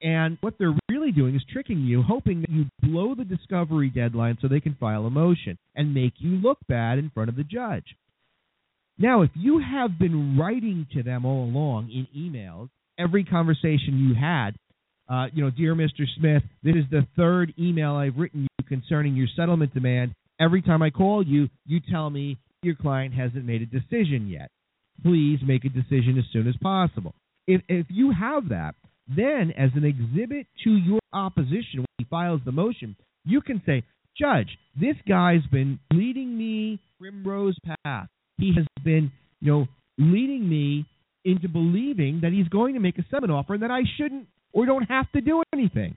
And 0.00 0.38
what 0.40 0.54
they're 0.58 0.76
really 0.88 1.10
doing 1.10 1.34
is 1.34 1.42
tricking 1.52 1.80
you, 1.80 2.02
hoping 2.02 2.40
that 2.42 2.50
you 2.50 2.66
blow 2.82 3.14
the 3.14 3.24
discovery 3.24 3.90
deadline 3.90 4.38
so 4.40 4.46
they 4.46 4.60
can 4.60 4.76
file 4.78 5.06
a 5.06 5.10
motion 5.10 5.58
and 5.74 5.92
make 5.92 6.14
you 6.18 6.36
look 6.36 6.58
bad 6.68 6.98
in 6.98 7.10
front 7.10 7.28
of 7.28 7.36
the 7.36 7.44
judge. 7.44 7.96
Now, 8.96 9.22
if 9.22 9.30
you 9.34 9.60
have 9.60 9.98
been 9.98 10.38
writing 10.38 10.86
to 10.94 11.02
them 11.02 11.24
all 11.24 11.44
along 11.44 11.90
in 11.90 12.06
emails, 12.16 12.68
every 12.98 13.24
conversation 13.24 13.98
you 13.98 14.14
had, 14.14 14.52
uh, 15.08 15.26
you 15.32 15.42
know, 15.42 15.50
dear 15.50 15.74
Mr. 15.74 16.04
Smith, 16.18 16.42
this 16.62 16.74
is 16.76 16.84
the 16.90 17.06
third 17.16 17.54
email 17.58 17.94
I've 17.94 18.16
written 18.16 18.42
you 18.42 18.64
concerning 18.66 19.14
your 19.14 19.28
settlement 19.36 19.72
demand. 19.72 20.14
Every 20.40 20.62
time 20.62 20.82
I 20.82 20.90
call 20.90 21.24
you, 21.24 21.48
you 21.64 21.80
tell 21.90 22.10
me 22.10 22.38
your 22.62 22.74
client 22.74 23.14
hasn't 23.14 23.44
made 23.44 23.62
a 23.62 23.66
decision 23.66 24.28
yet. 24.28 24.50
Please 25.02 25.38
make 25.46 25.64
a 25.64 25.68
decision 25.68 26.18
as 26.18 26.24
soon 26.32 26.48
as 26.48 26.56
possible. 26.60 27.14
If 27.46 27.62
if 27.68 27.86
you 27.88 28.10
have 28.10 28.48
that, 28.50 28.74
then 29.08 29.52
as 29.56 29.70
an 29.74 29.84
exhibit 29.84 30.46
to 30.64 30.70
your 30.70 31.00
opposition 31.12 31.78
when 31.80 31.86
he 31.98 32.04
files 32.04 32.40
the 32.44 32.52
motion, 32.52 32.96
you 33.24 33.40
can 33.40 33.62
say, 33.64 33.82
Judge, 34.18 34.48
this 34.78 34.96
guy's 35.08 35.46
been 35.50 35.78
leading 35.92 36.36
me 36.36 36.80
primrose 36.98 37.56
path. 37.84 38.08
He 38.36 38.52
has 38.56 38.66
been, 38.84 39.12
you 39.40 39.52
know, 39.52 39.66
leading 39.98 40.48
me 40.48 40.86
into 41.24 41.48
believing 41.48 42.20
that 42.22 42.32
he's 42.32 42.48
going 42.48 42.74
to 42.74 42.80
make 42.80 42.98
a 42.98 43.04
settlement 43.10 43.32
offer 43.32 43.54
and 43.54 43.62
that 43.62 43.70
I 43.70 43.80
shouldn't 43.96 44.26
or 44.52 44.66
don't 44.66 44.84
have 44.84 45.10
to 45.12 45.20
do 45.20 45.42
anything. 45.52 45.96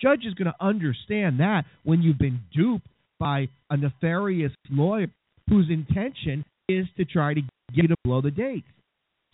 Judge 0.00 0.24
is 0.24 0.34
going 0.34 0.46
to 0.46 0.64
understand 0.64 1.40
that 1.40 1.64
when 1.84 2.02
you've 2.02 2.18
been 2.18 2.40
duped 2.54 2.86
by 3.18 3.48
a 3.70 3.76
nefarious 3.76 4.52
lawyer 4.70 5.08
whose 5.48 5.68
intention 5.70 6.44
is 6.68 6.86
to 6.96 7.04
try 7.04 7.34
to 7.34 7.40
get 7.40 7.82
you 7.82 7.88
to 7.88 7.96
blow 8.04 8.20
the 8.20 8.30
dates. 8.30 8.66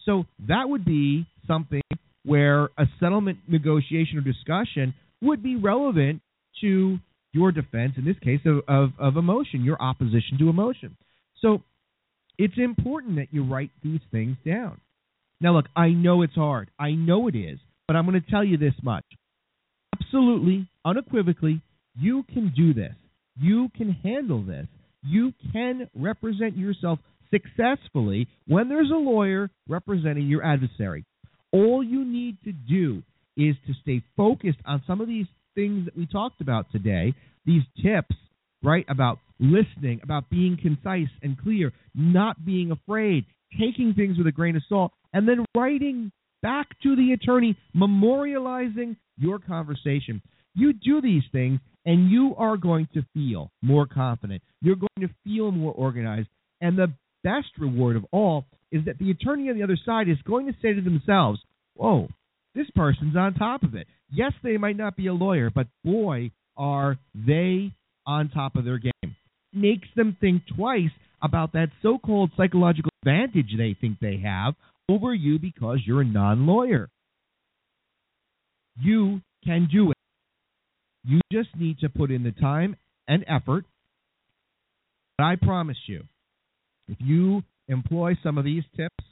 So 0.07 0.25
that 0.49 0.69
would 0.69 0.85
be 0.85 1.27
something 1.47 1.83
where 2.25 2.65
a 2.79 2.87
settlement 3.01 3.39
negotiation 3.49 4.19
or 4.19 4.21
discussion 4.21 4.95
would 5.21 5.43
be 5.43 5.57
relevant 5.57 6.23
to 6.61 6.99
your 7.33 7.53
defense, 7.53 7.95
in 7.97 8.05
this 8.05 8.19
case, 8.23 8.41
of, 8.47 8.63
of, 8.69 8.91
of 8.99 9.17
a 9.17 9.23
motion, 9.23 9.65
your 9.65 9.81
opposition 9.81 10.39
to 10.39 10.49
emotion. 10.49 10.97
So 11.41 11.63
it's 12.39 12.55
important 12.57 13.17
that 13.17 13.29
you 13.33 13.45
write 13.45 13.71
these 13.83 14.01
things 14.11 14.37
down. 14.47 14.81
Now, 15.41 15.55
look, 15.55 15.67
I 15.77 15.91
know 15.91 16.23
it's 16.23 16.35
hard. 16.35 16.71
I 16.79 16.93
know 16.93 17.29
it 17.29 17.35
is. 17.35 17.59
But 17.87 17.97
I'm 17.97 18.07
going 18.07 18.21
to 18.21 18.31
tell 18.31 18.45
you 18.45 18.57
this 18.57 18.75
much. 18.83 19.05
Absolutely, 20.01 20.69
unequivocally, 20.85 21.61
you 21.99 22.25
can 22.33 22.53
do 22.57 22.73
this. 22.73 22.95
You 23.37 23.69
can 23.77 23.91
handle 23.91 24.43
this. 24.43 24.67
You 25.03 25.33
can 25.53 25.89
represent 25.95 26.57
yourself 26.57 26.99
successfully 27.31 28.29
when 28.47 28.69
there's 28.69 28.91
a 28.91 28.97
lawyer 28.97 29.51
representing 29.69 30.29
your 30.29 30.45
adversary. 30.45 31.05
All 31.55 31.85
you 31.85 32.05
need 32.05 32.37
to 32.43 32.53
do 32.53 33.05
is 33.37 33.55
to 33.69 33.75
stay 33.81 34.03
focused 34.17 34.59
on 34.67 34.83
some 34.89 35.01
of 35.01 35.07
these 35.07 35.29
things 35.55 35.85
that 35.85 35.97
we 35.97 36.05
talked 36.05 36.41
about 36.41 36.67
today, 36.73 37.15
these 37.47 37.63
tips, 37.81 38.17
right, 38.61 38.85
about 38.89 39.21
listening, 39.39 40.01
about 40.03 40.29
being 40.29 40.59
concise 40.61 41.13
and 41.23 41.41
clear, 41.41 41.73
not 41.95 42.45
being 42.45 42.73
afraid, 42.73 43.25
taking 43.53 43.95
things 43.95 44.19
with 44.19 44.27
a 44.27 44.33
grain 44.33 44.57
of 44.57 44.63
salt, 44.69 44.91
and 45.13 45.29
then 45.29 45.45
writing 45.57 46.11
back 46.43 46.67
to 46.83 46.97
the 46.97 47.13
attorney, 47.13 47.57
memorializing 47.77 48.97
your 49.17 49.39
conversation. 49.39 50.21
You 50.57 50.73
do 50.73 51.01
these 51.01 51.23
things, 51.31 51.61
and 51.87 52.11
you 52.11 52.35
are 52.37 52.57
going 52.57 52.89
to 52.95 53.07
feel 53.15 53.53
more 53.63 53.87
confident. 53.87 54.43
You're 54.61 54.75
going 54.75 55.09
to 55.09 55.15
feel 55.23 55.53
more 55.53 55.73
organized. 55.73 56.29
And 56.61 56.77
the 56.77 56.93
best 57.25 57.49
reward 57.59 57.97
of 57.97 58.07
all 58.13 58.45
is 58.71 58.85
that 58.85 58.99
the 58.99 59.11
attorney 59.11 59.51
on 59.51 59.57
the 59.57 59.65
other 59.65 59.79
side 59.85 60.09
is 60.09 60.19
going 60.25 60.47
to 60.47 60.53
say 60.63 60.73
to 60.73 60.81
themselves, 60.81 61.41
Whoa, 61.75 62.09
this 62.55 62.71
person's 62.77 63.17
on 63.17 63.35
top 63.35 63.65
of 63.65 63.75
it. 63.75 63.89
Yes, 64.11 64.33
they 64.45 64.57
might 64.59 64.77
not 64.77 64.97
be 64.97 65.09
a 65.09 65.15
lawyer, 65.15 65.51
but 65.51 65.67
boy, 65.85 66.31
are 66.57 66.99
they 67.15 67.73
on 68.07 68.29
top 68.29 68.55
of 68.55 68.65
their 68.65 68.79
game. 68.79 69.17
Makes 69.53 69.89
them 69.97 70.17
think 70.21 70.43
twice 70.57 70.91
about 71.23 71.53
that 71.55 71.69
so 71.83 71.99
called 71.99 72.31
psychological 72.37 72.91
advantage 73.03 73.49
they 73.57 73.77
think 73.81 73.99
they 73.99 74.19
have 74.25 74.55
over 74.89 75.15
you 75.15 75.39
because 75.39 75.79
you're 75.85 76.03
a 76.03 76.05
non 76.05 76.47
lawyer. 76.47 76.91
You 78.81 79.21
can 79.45 79.69
do 79.73 79.91
it. 79.91 79.97
You 81.05 81.21
just 81.33 81.49
need 81.57 81.79
to 81.81 81.89
put 81.89 82.11
in 82.11 82.23
the 82.23 82.33
time 82.33 82.77
and 83.09 83.25
effort. 83.29 83.65
But 85.17 85.25
I 85.25 85.37
promise 85.37 85.77
you, 85.87 86.05
if 86.89 86.97
you 87.01 87.43
employ 87.69 88.17
some 88.23 88.39
of 88.39 88.45
these 88.45 88.65
tips, 88.77 89.05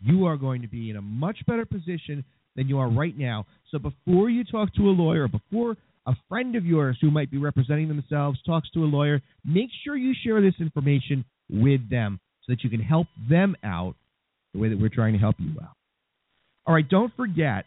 you 0.00 0.26
are 0.26 0.36
going 0.36 0.62
to 0.62 0.68
be 0.68 0.90
in 0.90 0.96
a 0.96 1.02
much 1.02 1.38
better 1.46 1.64
position 1.64 2.24
than 2.54 2.68
you 2.68 2.78
are 2.78 2.88
right 2.88 3.16
now. 3.16 3.46
So 3.70 3.78
before 3.78 4.30
you 4.30 4.44
talk 4.44 4.74
to 4.74 4.88
a 4.88 4.90
lawyer, 4.90 5.28
before 5.28 5.76
a 6.06 6.14
friend 6.28 6.56
of 6.56 6.64
yours 6.64 6.96
who 7.00 7.10
might 7.10 7.30
be 7.30 7.38
representing 7.38 7.88
themselves 7.88 8.38
talks 8.46 8.70
to 8.70 8.84
a 8.84 8.86
lawyer, 8.86 9.20
make 9.44 9.70
sure 9.84 9.96
you 9.96 10.14
share 10.24 10.40
this 10.40 10.54
information 10.60 11.24
with 11.48 11.88
them 11.90 12.20
so 12.42 12.52
that 12.52 12.64
you 12.64 12.70
can 12.70 12.80
help 12.80 13.06
them 13.28 13.56
out 13.64 13.94
the 14.52 14.60
way 14.60 14.68
that 14.68 14.78
we're 14.78 14.88
trying 14.88 15.12
to 15.12 15.18
help 15.18 15.36
you 15.38 15.52
out. 15.60 15.74
All 16.66 16.74
right, 16.74 16.88
don't 16.88 17.14
forget 17.16 17.64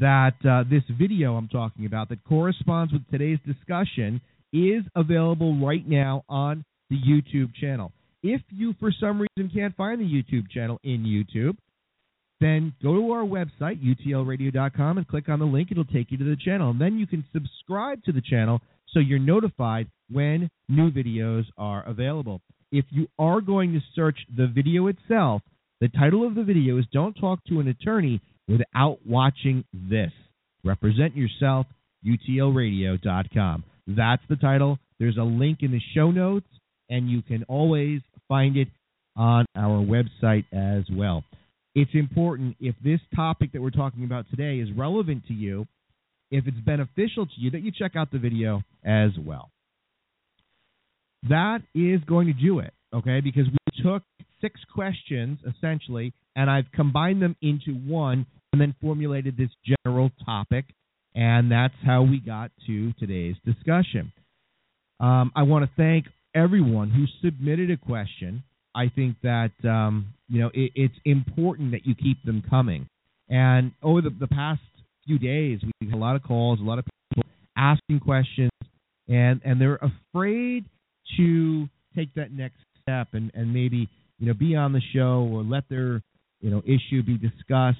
that 0.00 0.34
uh, 0.48 0.64
this 0.68 0.82
video 0.98 1.36
I'm 1.36 1.48
talking 1.48 1.86
about 1.86 2.10
that 2.10 2.22
corresponds 2.24 2.92
with 2.92 3.08
today's 3.10 3.38
discussion 3.46 4.20
is 4.52 4.82
available 4.94 5.64
right 5.64 5.86
now 5.86 6.24
on 6.28 6.64
the 6.90 6.96
YouTube 6.96 7.54
channel. 7.54 7.92
If 8.22 8.40
you, 8.50 8.74
for 8.80 8.92
some 8.92 9.20
reason, 9.20 9.50
can't 9.52 9.76
find 9.76 10.00
the 10.00 10.04
YouTube 10.04 10.50
channel 10.50 10.80
in 10.82 11.04
YouTube, 11.04 11.56
then 12.40 12.72
go 12.82 12.94
to 12.94 13.12
our 13.12 13.24
website, 13.24 13.82
utlradio.com, 13.82 14.98
and 14.98 15.08
click 15.08 15.28
on 15.28 15.38
the 15.38 15.44
link. 15.44 15.70
It'll 15.70 15.84
take 15.84 16.10
you 16.10 16.18
to 16.18 16.24
the 16.24 16.36
channel. 16.36 16.70
And 16.70 16.80
then 16.80 16.98
you 16.98 17.06
can 17.06 17.24
subscribe 17.32 18.02
to 18.04 18.12
the 18.12 18.20
channel 18.20 18.60
so 18.92 19.00
you're 19.00 19.18
notified 19.18 19.88
when 20.10 20.50
new 20.68 20.90
videos 20.90 21.44
are 21.56 21.84
available. 21.86 22.40
If 22.70 22.84
you 22.90 23.08
are 23.18 23.40
going 23.40 23.72
to 23.72 23.80
search 23.94 24.18
the 24.36 24.46
video 24.46 24.86
itself, 24.88 25.42
the 25.80 25.88
title 25.88 26.26
of 26.26 26.34
the 26.34 26.42
video 26.42 26.78
is 26.78 26.84
Don't 26.92 27.14
Talk 27.14 27.40
to 27.48 27.60
an 27.60 27.68
Attorney 27.68 28.20
Without 28.48 28.98
Watching 29.06 29.64
This. 29.72 30.10
Represent 30.64 31.16
Yourself, 31.16 31.66
utlradio.com. 32.06 33.64
That's 33.86 34.22
the 34.28 34.36
title. 34.36 34.78
There's 34.98 35.16
a 35.16 35.22
link 35.22 35.58
in 35.62 35.70
the 35.70 35.80
show 35.94 36.10
notes, 36.10 36.46
and 36.88 37.10
you 37.10 37.22
can 37.22 37.44
always 37.44 38.00
find 38.28 38.56
it 38.56 38.68
on 39.16 39.46
our 39.56 39.84
website 39.84 40.44
as 40.52 40.84
well 40.92 41.24
it's 41.80 41.94
important 41.94 42.56
if 42.58 42.74
this 42.82 43.00
topic 43.14 43.52
that 43.52 43.62
we're 43.62 43.70
talking 43.70 44.02
about 44.02 44.26
today 44.30 44.58
is 44.58 44.68
relevant 44.76 45.26
to 45.28 45.32
you, 45.32 45.64
if 46.30 46.46
it's 46.48 46.58
beneficial 46.58 47.24
to 47.26 47.32
you, 47.36 47.52
that 47.52 47.62
you 47.62 47.70
check 47.70 47.94
out 47.94 48.10
the 48.10 48.18
video 48.18 48.62
as 48.84 49.10
well. 49.24 49.50
That 51.28 51.60
is 51.76 52.00
going 52.04 52.26
to 52.26 52.32
do 52.32 52.58
it, 52.58 52.72
okay? 52.92 53.20
Because 53.20 53.46
we 53.46 53.82
took 53.82 54.02
six 54.40 54.60
questions 54.74 55.38
essentially, 55.46 56.12
and 56.34 56.50
I've 56.50 56.70
combined 56.72 57.22
them 57.22 57.36
into 57.42 57.74
one 57.74 58.26
and 58.52 58.60
then 58.60 58.74
formulated 58.80 59.36
this 59.36 59.50
general 59.84 60.10
topic, 60.24 60.64
and 61.14 61.50
that's 61.50 61.74
how 61.84 62.02
we 62.02 62.18
got 62.18 62.50
to 62.66 62.92
today's 62.94 63.36
discussion. 63.44 64.12
Um, 64.98 65.30
I 65.36 65.44
want 65.44 65.64
to 65.64 65.70
thank 65.76 66.06
everyone 66.34 66.90
who 66.90 67.04
submitted 67.22 67.70
a 67.70 67.76
question. 67.76 68.42
I 68.74 68.90
think 68.94 69.16
that 69.22 69.52
um, 69.64 70.14
you 70.28 70.40
know 70.40 70.50
it, 70.54 70.72
it's 70.74 70.94
important 71.04 71.72
that 71.72 71.86
you 71.86 71.94
keep 71.94 72.22
them 72.24 72.42
coming. 72.48 72.88
And 73.28 73.72
over 73.82 74.00
the, 74.00 74.10
the 74.10 74.26
past 74.26 74.60
few 75.06 75.18
days, 75.18 75.60
we've 75.80 75.90
had 75.90 75.96
a 75.96 76.00
lot 76.00 76.16
of 76.16 76.22
calls, 76.22 76.60
a 76.60 76.62
lot 76.62 76.78
of 76.78 76.84
people 77.14 77.30
asking 77.56 78.00
questions, 78.00 78.50
and 79.08 79.40
and 79.44 79.60
they're 79.60 79.80
afraid 80.12 80.64
to 81.16 81.68
take 81.96 82.14
that 82.14 82.32
next 82.32 82.58
step 82.82 83.08
and 83.12 83.30
and 83.34 83.52
maybe 83.52 83.88
you 84.18 84.26
know 84.26 84.34
be 84.34 84.54
on 84.54 84.72
the 84.72 84.82
show 84.94 85.28
or 85.32 85.42
let 85.42 85.64
their 85.68 86.02
you 86.40 86.50
know 86.50 86.62
issue 86.64 87.02
be 87.02 87.18
discussed. 87.18 87.78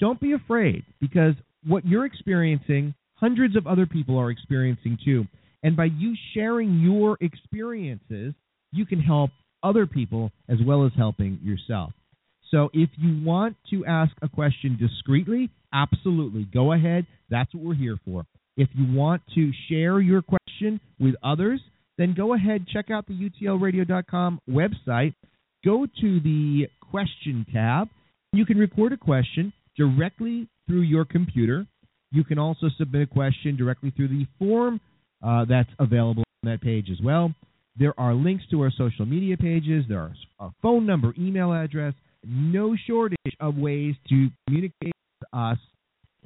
Don't 0.00 0.20
be 0.20 0.32
afraid 0.32 0.84
because 1.00 1.34
what 1.66 1.86
you're 1.86 2.04
experiencing, 2.04 2.94
hundreds 3.14 3.56
of 3.56 3.66
other 3.66 3.86
people 3.86 4.18
are 4.18 4.30
experiencing 4.30 4.98
too. 5.04 5.24
And 5.66 5.76
by 5.76 5.86
you 5.86 6.14
sharing 6.32 6.78
your 6.78 7.18
experiences, 7.20 8.34
you 8.70 8.86
can 8.86 9.00
help 9.00 9.32
other 9.64 9.84
people 9.84 10.30
as 10.48 10.58
well 10.64 10.86
as 10.86 10.92
helping 10.96 11.40
yourself. 11.42 11.90
So 12.52 12.70
if 12.72 12.88
you 12.96 13.24
want 13.24 13.56
to 13.70 13.84
ask 13.84 14.12
a 14.22 14.28
question 14.28 14.78
discreetly, 14.80 15.50
absolutely 15.72 16.44
go 16.54 16.72
ahead. 16.72 17.04
That's 17.30 17.52
what 17.52 17.64
we're 17.64 17.74
here 17.74 17.98
for. 18.04 18.24
If 18.56 18.68
you 18.74 18.96
want 18.96 19.22
to 19.34 19.50
share 19.68 19.98
your 19.98 20.22
question 20.22 20.80
with 21.00 21.16
others, 21.24 21.60
then 21.98 22.14
go 22.16 22.34
ahead, 22.34 22.66
check 22.72 22.92
out 22.92 23.08
the 23.08 23.14
UTLradio.com 23.14 24.42
website, 24.48 25.14
go 25.64 25.84
to 26.00 26.20
the 26.20 26.68
question 26.92 27.44
tab. 27.52 27.88
You 28.32 28.46
can 28.46 28.58
record 28.58 28.92
a 28.92 28.96
question 28.96 29.52
directly 29.76 30.46
through 30.68 30.82
your 30.82 31.04
computer. 31.04 31.66
You 32.12 32.22
can 32.22 32.38
also 32.38 32.68
submit 32.78 33.02
a 33.02 33.06
question 33.12 33.56
directly 33.56 33.90
through 33.90 34.08
the 34.08 34.28
form 34.38 34.80
uh, 35.22 35.44
that's 35.44 35.70
available 35.78 36.24
on 36.44 36.50
that 36.50 36.60
page 36.60 36.88
as 36.90 37.00
well. 37.02 37.32
There 37.78 37.98
are 37.98 38.14
links 38.14 38.44
to 38.50 38.62
our 38.62 38.70
social 38.70 39.04
media 39.04 39.36
pages. 39.36 39.84
There 39.88 40.00
are 40.00 40.14
our 40.38 40.52
phone 40.62 40.86
number, 40.86 41.14
email 41.18 41.52
address, 41.52 41.94
no 42.24 42.74
shortage 42.86 43.18
of 43.40 43.56
ways 43.56 43.94
to 44.08 44.28
communicate 44.46 44.94
with 45.20 45.28
us. 45.32 45.58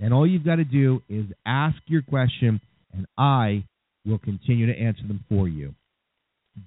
And 0.01 0.15
all 0.15 0.27
you've 0.27 0.45
got 0.45 0.57
to 0.57 0.65
do 0.65 1.03
is 1.09 1.27
ask 1.45 1.77
your 1.87 2.03
question, 2.03 2.61
and 2.93 3.07
I 3.19 3.65
will 4.07 4.19
continue 4.19 4.67
to 4.67 4.79
answer 4.79 5.07
them 5.07 5.25
for 5.29 5.49
you. 5.49 5.75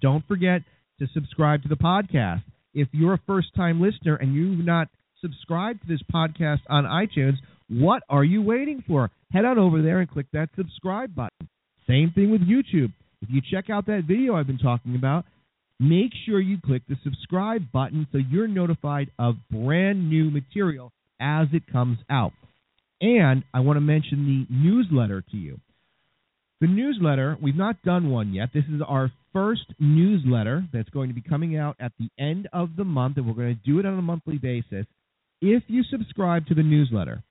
Don't 0.01 0.25
forget 0.27 0.61
to 0.99 1.07
subscribe 1.13 1.63
to 1.63 1.69
the 1.69 1.75
podcast. 1.75 2.43
If 2.73 2.89
you're 2.91 3.13
a 3.13 3.21
first 3.25 3.53
time 3.55 3.81
listener 3.81 4.15
and 4.15 4.33
you've 4.33 4.65
not 4.65 4.87
subscribed 5.21 5.81
to 5.81 5.87
this 5.87 6.01
podcast 6.13 6.59
on 6.69 6.83
iTunes, 6.83 7.37
what 7.69 8.03
are 8.09 8.23
you 8.23 8.41
waiting 8.41 8.83
for? 8.85 9.09
Head 9.31 9.45
on 9.45 9.57
over 9.57 9.81
there 9.81 9.99
and 9.99 10.09
click 10.09 10.27
that 10.33 10.49
subscribe 10.55 11.15
button. 11.15 11.49
Same 11.87 12.11
thing 12.11 12.31
with 12.31 12.41
YouTube. 12.41 12.91
If 13.21 13.29
you 13.29 13.41
check 13.51 13.69
out 13.69 13.85
that 13.87 14.03
video 14.07 14.35
I've 14.35 14.47
been 14.47 14.57
talking 14.57 14.95
about, 14.95 15.25
make 15.79 16.11
sure 16.25 16.39
you 16.39 16.57
click 16.63 16.83
the 16.87 16.95
subscribe 17.03 17.71
button 17.71 18.07
so 18.11 18.17
you're 18.17 18.47
notified 18.47 19.11
of 19.19 19.35
brand 19.51 20.09
new 20.09 20.29
material 20.29 20.91
as 21.19 21.47
it 21.53 21.63
comes 21.71 21.97
out. 22.09 22.33
And 23.01 23.43
I 23.53 23.59
want 23.59 23.77
to 23.77 23.81
mention 23.81 24.25
the 24.25 24.53
newsletter 24.53 25.21
to 25.31 25.37
you. 25.37 25.59
The 26.61 26.67
newsletter, 26.67 27.37
we've 27.41 27.55
not 27.55 27.81
done 27.83 28.09
one 28.09 28.33
yet. 28.33 28.49
This 28.53 28.63
is 28.73 28.81
our 28.87 29.11
first 29.33 29.65
newsletter 29.79 30.63
that's 30.71 30.89
going 30.89 31.09
to 31.09 31.13
be 31.13 31.21
coming 31.21 31.57
out 31.57 31.75
at 31.79 31.91
the 31.99 32.07
end 32.17 32.47
of 32.53 32.77
the 32.77 32.85
month, 32.85 33.17
and 33.17 33.27
we're 33.27 33.33
going 33.33 33.55
to 33.55 33.69
do 33.69 33.79
it 33.79 33.85
on 33.85 33.99
a 33.99 34.01
monthly 34.01 34.37
basis. 34.37 34.85
If 35.41 35.63
you 35.67 35.83
subscribe 35.83 36.47
to 36.47 36.55
the 36.55 36.63
newsletter, 36.63 37.21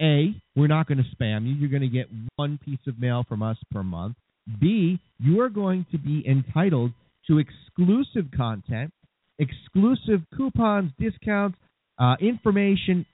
A, 0.00 0.34
we're 0.54 0.66
not 0.66 0.86
going 0.86 0.98
to 0.98 1.16
spam 1.16 1.46
you. 1.46 1.54
You're 1.54 1.70
going 1.70 1.82
to 1.82 1.88
get 1.88 2.08
one 2.36 2.58
piece 2.64 2.80
of 2.86 2.98
mail 2.98 3.24
from 3.28 3.42
us 3.42 3.56
per 3.70 3.82
month. 3.82 4.16
B, 4.60 5.00
you 5.18 5.40
are 5.40 5.48
going 5.48 5.86
to 5.92 5.98
be 5.98 6.24
entitled 6.28 6.92
to 7.28 7.38
exclusive 7.38 8.30
content, 8.36 8.92
exclusive 9.38 10.20
coupons, 10.36 10.92
discounts, 10.98 11.58
uh, 11.98 12.16
information 12.20 13.06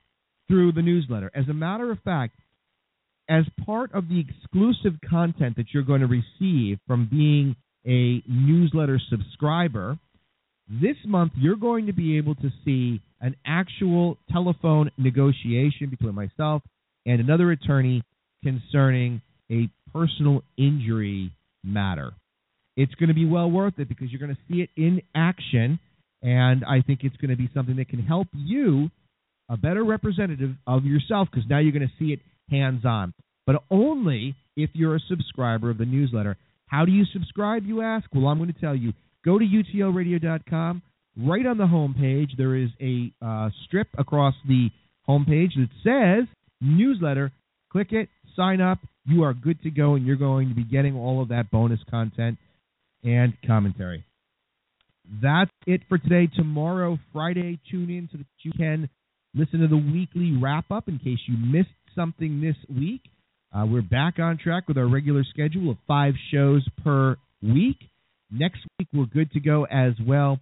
through 0.49 0.73
the 0.73 0.83
newsletter. 0.83 1.31
As 1.35 1.49
a 1.49 1.55
matter 1.55 1.91
of 1.91 1.99
fact, 2.01 2.35
as 3.29 3.45
part 3.65 3.93
of 3.95 4.09
the 4.09 4.21
exclusive 4.21 4.99
content 5.09 5.57
that 5.57 5.67
you're 5.73 5.83
going 5.83 6.01
to 6.01 6.07
receive 6.07 6.79
from 6.87 7.09
being 7.11 7.57
a 7.87 8.23
newsletter 8.29 9.01
subscriber, 9.09 9.99
this 10.69 10.97
month 11.07 11.33
you're 11.37 11.57
going 11.57 11.87
to 11.87 11.93
be 11.93 12.19
able 12.19 12.35
to 12.37 12.51
see 12.65 13.01
an 13.23 13.37
actual 13.47 14.19
telephone 14.31 14.91
negotiation 14.99 15.89
between 15.89 16.15
myself 16.15 16.63
and 17.07 17.21
another 17.21 17.51
attorney 17.53 18.03
concerning 18.45 19.23
a 19.51 19.69
personal 19.93 20.43
injury 20.59 21.33
matter. 21.65 22.13
It's 22.77 22.95
going 22.95 23.09
to 23.09 23.15
be 23.15 23.25
well 23.25 23.51
worth 23.51 23.79
it 23.79 23.89
because 23.89 24.11
you're 24.11 24.21
going 24.21 24.35
to 24.35 24.53
see 24.53 24.63
it 24.63 24.71
in 24.77 25.03
action, 25.15 25.79
and 26.23 26.65
I 26.65 26.83
think 26.83 27.01
it's 27.03 27.17
going 27.17 27.31
to 27.31 27.37
be 27.37 27.49
something 27.55 27.77
that 27.77 27.89
can 27.89 28.03
help 28.03 28.29
you, 28.35 28.91
a 29.49 29.57
better 29.57 29.85
representative 29.85 30.55
of 30.67 30.85
yourself, 30.85 31.29
because 31.31 31.49
now 31.49 31.59
you're 31.59 31.73
going 31.73 31.89
to 31.89 32.05
see 32.05 32.13
it 32.13 32.21
hands 32.51 32.85
on. 32.85 33.15
But 33.47 33.63
only 33.71 34.35
if 34.57 34.71
you're 34.75 34.97
a 34.97 35.01
subscriber 35.09 35.71
of 35.71 35.79
the 35.79 35.85
newsletter. 35.85 36.37
How 36.67 36.85
do 36.85 36.93
you 36.93 37.05
subscribe, 37.13 37.65
you 37.67 37.83
ask? 37.83 38.07
Well, 38.15 38.27
I'm 38.27 38.39
going 38.39 38.53
to 38.53 38.61
tell 38.61 38.75
you. 38.75 38.93
Go 39.25 39.39
to 39.39 39.45
utlradio.com. 39.45 40.83
Right 41.17 41.47
on 41.47 41.59
the 41.59 41.67
home 41.67 41.95
page, 41.99 42.33
there 42.39 42.57
is 42.57 42.71
a 42.81 43.13
uh, 43.25 43.51
strip 43.67 43.89
across 43.99 44.35
the 44.49 44.71
home 45.03 45.25
page 45.27 45.53
that 45.57 45.69
says 45.85 46.29
newsletter. 46.61 47.33
Click 47.71 47.93
it, 47.93 48.09
sign 48.37 48.61
up, 48.61 48.79
you 49.05 49.23
are 49.25 49.35
good 49.35 49.61
to 49.63 49.71
go, 49.71 49.95
and 49.95 50.07
you're 50.07 50.17
going 50.17 50.49
to 50.49 50.55
be 50.55 50.65
getting 50.65 50.97
all 50.97 51.21
of 51.23 51.29
that 51.29 51.51
bonus 51.51 51.81
content 51.91 52.39
and 53.05 53.35
commentary. 53.47 54.05
that's 55.23 55.51
it 55.67 55.83
for 55.89 55.99
today. 55.99 56.29
Tomorrow, 56.35 56.99
Friday, 57.13 57.59
tune 57.71 57.91
in 57.91 58.09
so 58.13 58.19
that 58.19 58.27
you 58.43 58.53
can 58.53 58.89
listen 59.35 59.61
to 59.61 59.69
the 59.69 59.77
weekly 59.77 60.37
wrap 60.41 60.71
up 60.71 60.89
in 60.89 60.99
case 60.99 61.19
you 61.27 61.37
missed 61.37 61.71
something 61.95 62.41
this 62.41 62.57
week. 62.75 63.03
Uh, 63.55 63.67
we're 63.67 63.83
back 63.83 64.19
on 64.19 64.39
track 64.39 64.69
with 64.69 64.79
our 64.79 64.87
regular 64.89 65.25
schedule 65.25 65.71
of 65.71 65.77
five 65.87 66.15
shows 66.33 66.67
per 66.83 67.17
week. 67.43 67.79
Next 68.31 68.61
week, 68.79 68.89
we're 68.95 69.05
good 69.07 69.31
to 69.33 69.41
go 69.41 69.65
as 69.65 69.93
well. 70.07 70.41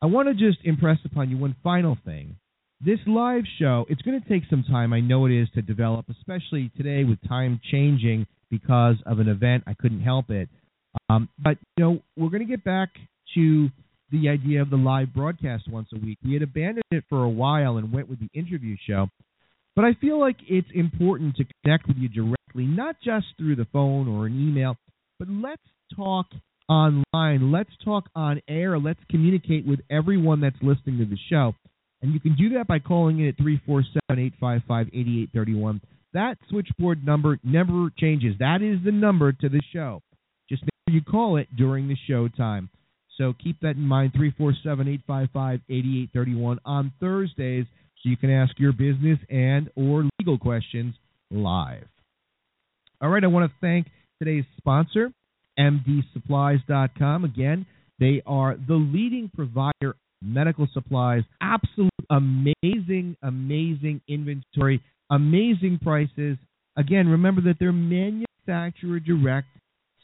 I 0.00 0.06
want 0.06 0.28
to 0.28 0.34
just 0.34 0.64
impress 0.64 0.98
upon 1.04 1.28
you 1.28 1.38
one 1.38 1.56
final 1.62 1.98
thing. 2.04 2.36
This 2.80 3.00
live 3.06 3.42
show, 3.58 3.84
it's 3.88 4.02
going 4.02 4.20
to 4.20 4.28
take 4.28 4.44
some 4.48 4.62
time, 4.62 4.92
I 4.92 5.00
know 5.00 5.26
it 5.26 5.32
is, 5.32 5.48
to 5.54 5.62
develop, 5.62 6.06
especially 6.08 6.70
today 6.76 7.02
with 7.02 7.18
time 7.28 7.60
changing 7.72 8.26
because 8.48 8.94
of 9.06 9.18
an 9.18 9.28
event. 9.28 9.64
I 9.66 9.74
couldn't 9.74 10.02
help 10.02 10.30
it. 10.30 10.48
Um, 11.10 11.28
but, 11.38 11.58
you 11.76 11.84
know, 11.84 12.02
we're 12.16 12.30
going 12.30 12.46
to 12.46 12.48
get 12.48 12.62
back 12.62 12.90
to 13.34 13.68
the 14.12 14.28
idea 14.28 14.62
of 14.62 14.70
the 14.70 14.76
live 14.76 15.12
broadcast 15.12 15.64
once 15.68 15.88
a 15.92 15.98
week. 15.98 16.18
We 16.24 16.34
had 16.34 16.42
abandoned 16.42 16.84
it 16.92 17.02
for 17.08 17.24
a 17.24 17.28
while 17.28 17.78
and 17.78 17.92
went 17.92 18.08
with 18.08 18.20
the 18.20 18.30
interview 18.32 18.76
show. 18.86 19.08
But 19.74 19.84
I 19.84 19.94
feel 19.94 20.20
like 20.20 20.36
it's 20.48 20.68
important 20.74 21.34
to 21.36 21.44
connect 21.62 21.88
with 21.88 21.96
you 21.96 22.08
directly, 22.08 22.66
not 22.66 22.96
just 23.04 23.26
through 23.36 23.56
the 23.56 23.66
phone 23.72 24.06
or 24.06 24.26
an 24.26 24.34
email, 24.34 24.76
but 25.18 25.28
let's 25.28 25.62
talk 25.96 26.26
online. 26.68 27.52
Let's 27.52 27.70
talk 27.84 28.04
on 28.14 28.40
air. 28.48 28.78
Let's 28.78 29.00
communicate 29.10 29.66
with 29.66 29.80
everyone 29.90 30.40
that's 30.40 30.56
listening 30.62 30.98
to 30.98 31.04
the 31.04 31.18
show. 31.30 31.54
And 32.02 32.12
you 32.12 32.20
can 32.20 32.36
do 32.36 32.50
that 32.50 32.66
by 32.66 32.78
calling 32.78 33.20
in 33.20 33.28
at 33.28 33.36
347 33.36 34.00
855 34.08 34.86
8831. 34.88 35.80
That 36.14 36.38
switchboard 36.48 37.04
number 37.04 37.38
never 37.42 37.90
changes. 37.98 38.34
That 38.38 38.62
is 38.62 38.78
the 38.84 38.92
number 38.92 39.32
to 39.32 39.48
the 39.48 39.60
show. 39.72 40.02
Just 40.48 40.62
make 40.62 40.70
sure 40.88 40.94
you 40.94 41.02
call 41.02 41.36
it 41.36 41.48
during 41.56 41.88
the 41.88 41.96
show 42.06 42.28
time. 42.28 42.70
So 43.16 43.34
keep 43.42 43.60
that 43.60 43.76
in 43.76 43.82
mind 43.82 44.12
347 44.12 44.88
855 44.88 45.60
8831 45.68 46.60
on 46.64 46.92
Thursdays 47.00 47.66
so 48.02 48.08
you 48.08 48.16
can 48.16 48.30
ask 48.30 48.58
your 48.58 48.72
business 48.72 49.18
and 49.28 49.68
or 49.74 50.08
legal 50.20 50.38
questions 50.38 50.94
live. 51.30 51.86
All 53.00 53.08
right, 53.08 53.22
I 53.22 53.26
want 53.26 53.50
to 53.50 53.56
thank 53.60 53.88
today's 54.20 54.44
sponsor, 54.56 55.12
mdsupplies.com. 55.58 57.24
Again, 57.24 57.66
they 57.98 58.22
are 58.26 58.56
the 58.56 58.74
leading 58.74 59.30
provider 59.34 59.90
of 59.90 59.96
medical 60.22 60.68
supplies. 60.72 61.22
Absolute 61.40 61.90
amazing, 62.10 63.16
amazing 63.22 64.00
inventory, 64.08 64.82
amazing 65.10 65.78
prices. 65.82 66.36
Again, 66.76 67.08
remember 67.08 67.40
that 67.42 67.56
they're 67.58 67.72
manufacturer 67.72 69.00
direct 69.00 69.48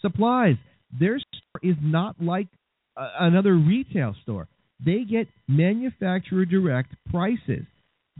supplies. 0.01 0.57
Their 0.99 1.19
store 1.19 1.61
is 1.63 1.77
not 1.81 2.17
like 2.21 2.49
uh, 2.97 3.09
another 3.21 3.55
retail 3.55 4.15
store. 4.23 4.49
They 4.85 5.05
get 5.05 5.29
manufacturer 5.49 6.45
direct 6.45 6.95
prices. 7.11 7.65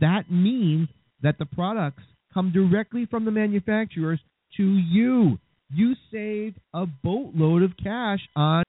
That 0.01 0.31
means 0.31 0.89
that 1.23 1.39
the 1.39 1.47
products 1.47 2.03
come 2.33 2.53
directly 2.53 3.07
from 3.07 3.25
the 3.25 3.31
manufacturers 3.31 4.21
to 4.57 4.63
you. 4.63 5.39
You 5.75 5.95
save 6.13 6.55
a 6.73 6.87
boatload 6.87 7.63
of 7.63 7.73
cash 7.83 8.21
on 8.37 8.65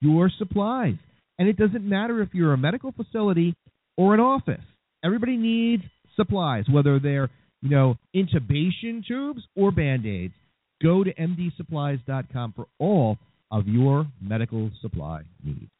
your 0.00 0.30
supplies. 0.38 0.96
And 1.38 1.48
it 1.48 1.56
doesn't 1.56 1.88
matter 1.88 2.20
if 2.22 2.30
you're 2.32 2.52
a 2.52 2.58
medical 2.58 2.92
facility 2.92 3.54
or 3.96 4.14
an 4.14 4.20
office. 4.20 4.60
Everybody 5.04 5.36
needs 5.36 5.84
supplies, 6.16 6.64
whether 6.70 6.98
they're, 6.98 7.30
you 7.62 7.70
know, 7.70 7.96
intubation 8.14 9.06
tubes 9.06 9.42
or 9.56 9.70
band-aids. 9.70 10.34
Go 10.82 11.04
to 11.04 11.14
mdsupplies.com 11.14 12.54
for 12.54 12.66
all 12.78 13.18
of 13.50 13.68
your 13.68 14.06
medical 14.20 14.70
supply 14.80 15.22
needs. 15.44 15.70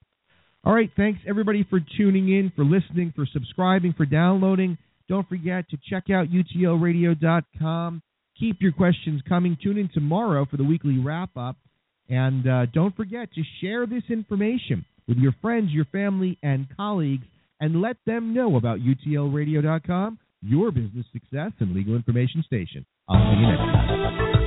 All 0.64 0.74
right, 0.74 0.90
thanks 0.96 1.20
everybody 1.26 1.66
for 1.68 1.80
tuning 1.96 2.28
in, 2.28 2.52
for 2.54 2.64
listening, 2.64 3.12
for 3.16 3.26
subscribing, 3.33 3.94
for 3.96 4.04
downloading. 4.04 4.76
Don't 5.09 5.28
forget 5.28 5.68
to 5.70 5.78
check 5.88 6.11
out 6.11 6.28
utlradio.com. 6.28 8.02
Keep 8.40 8.62
your 8.62 8.72
questions 8.72 9.20
coming. 9.29 9.57
Tune 9.62 9.76
in 9.76 9.90
tomorrow 9.92 10.46
for 10.50 10.57
the 10.57 10.64
weekly 10.64 10.98
wrap 10.98 11.37
up. 11.37 11.57
And 12.09 12.48
uh, 12.48 12.66
don't 12.72 12.96
forget 12.96 13.33
to 13.35 13.42
share 13.61 13.87
this 13.87 14.03
information 14.09 14.85
with 15.07 15.18
your 15.18 15.35
friends, 15.42 15.70
your 15.70 15.85
family, 15.87 16.38
and 16.42 16.66
colleagues, 16.76 17.26
and 17.61 17.83
let 17.83 17.98
them 18.07 18.35
know 18.35 18.57
about 18.57 18.79
utlradio.com, 18.81 20.18
your 20.40 20.72
business 20.72 21.07
success 21.12 21.53
and 21.61 21.74
legal 21.74 21.94
information 21.94 22.42
station. 22.46 22.87
I'll 23.09 23.33
see 23.33 23.40
you 23.40 23.46
next 23.46 23.59
time. 23.59 24.39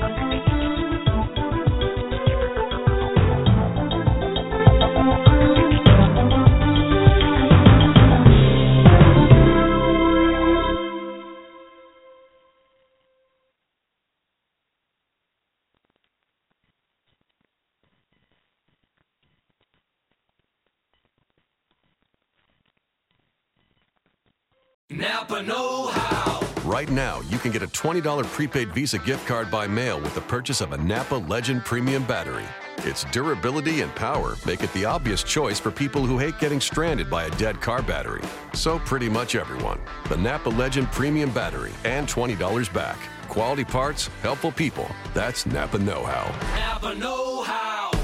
Napa 24.93 25.41
Know 25.41 25.88
How. 25.88 26.47
Right 26.63 26.89
now, 26.91 27.21
you 27.21 27.39
can 27.39 27.51
get 27.51 27.63
a 27.63 27.67
$20 27.67 28.23
prepaid 28.25 28.71
Visa 28.75 28.99
gift 28.99 29.25
card 29.25 29.49
by 29.49 29.65
mail 29.65 29.99
with 29.99 30.13
the 30.13 30.21
purchase 30.21 30.62
of 30.62 30.71
a 30.71 30.77
Napa 30.77 31.15
Legend 31.15 31.65
Premium 31.65 32.03
Battery. 32.03 32.45
Its 32.77 33.03
durability 33.06 33.82
and 33.82 33.93
power 33.95 34.36
make 34.45 34.62
it 34.62 34.71
the 34.73 34.86
obvious 34.86 35.23
choice 35.23 35.60
for 35.60 35.71
people 35.71 36.06
who 36.06 36.19
hate 36.19 36.38
getting 36.38 36.62
stranded 36.62 37.10
by 37.10 37.23
a 37.23 37.32
dead 37.38 37.60
car 37.60 37.82
battery. 37.82 38.21
So, 38.53 38.77
pretty 38.79 39.10
much 39.10 39.34
everyone. 39.34 39.79
The 40.10 40.17
Napa 40.17 40.49
Legend 40.49 40.91
Premium 40.91 41.32
Battery 41.32 41.71
and 41.86 42.08
$20 42.08 42.71
back. 42.71 42.99
Quality 43.29 43.63
parts, 43.63 44.12
helpful 44.21 44.51
people. 44.51 44.88
That's 45.15 45.47
Napa 45.47 45.79
Know 45.79 46.06
How. 46.06 46.32
Napa 46.60 46.93
Know 46.93 47.41
How. 47.41 47.62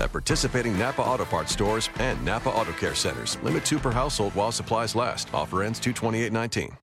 At 0.00 0.12
participating 0.12 0.78
Napa 0.78 1.02
Auto 1.02 1.24
Parts 1.24 1.52
stores 1.52 1.90
and 1.98 2.22
Napa 2.24 2.50
Auto 2.50 2.72
Care 2.72 2.94
centers. 2.94 3.38
Limit 3.42 3.64
two 3.64 3.78
per 3.78 3.90
household 3.90 4.34
while 4.34 4.52
supplies 4.52 4.94
last. 4.94 5.28
Offer 5.32 5.62
ends 5.62 5.80
22819. 5.80 6.76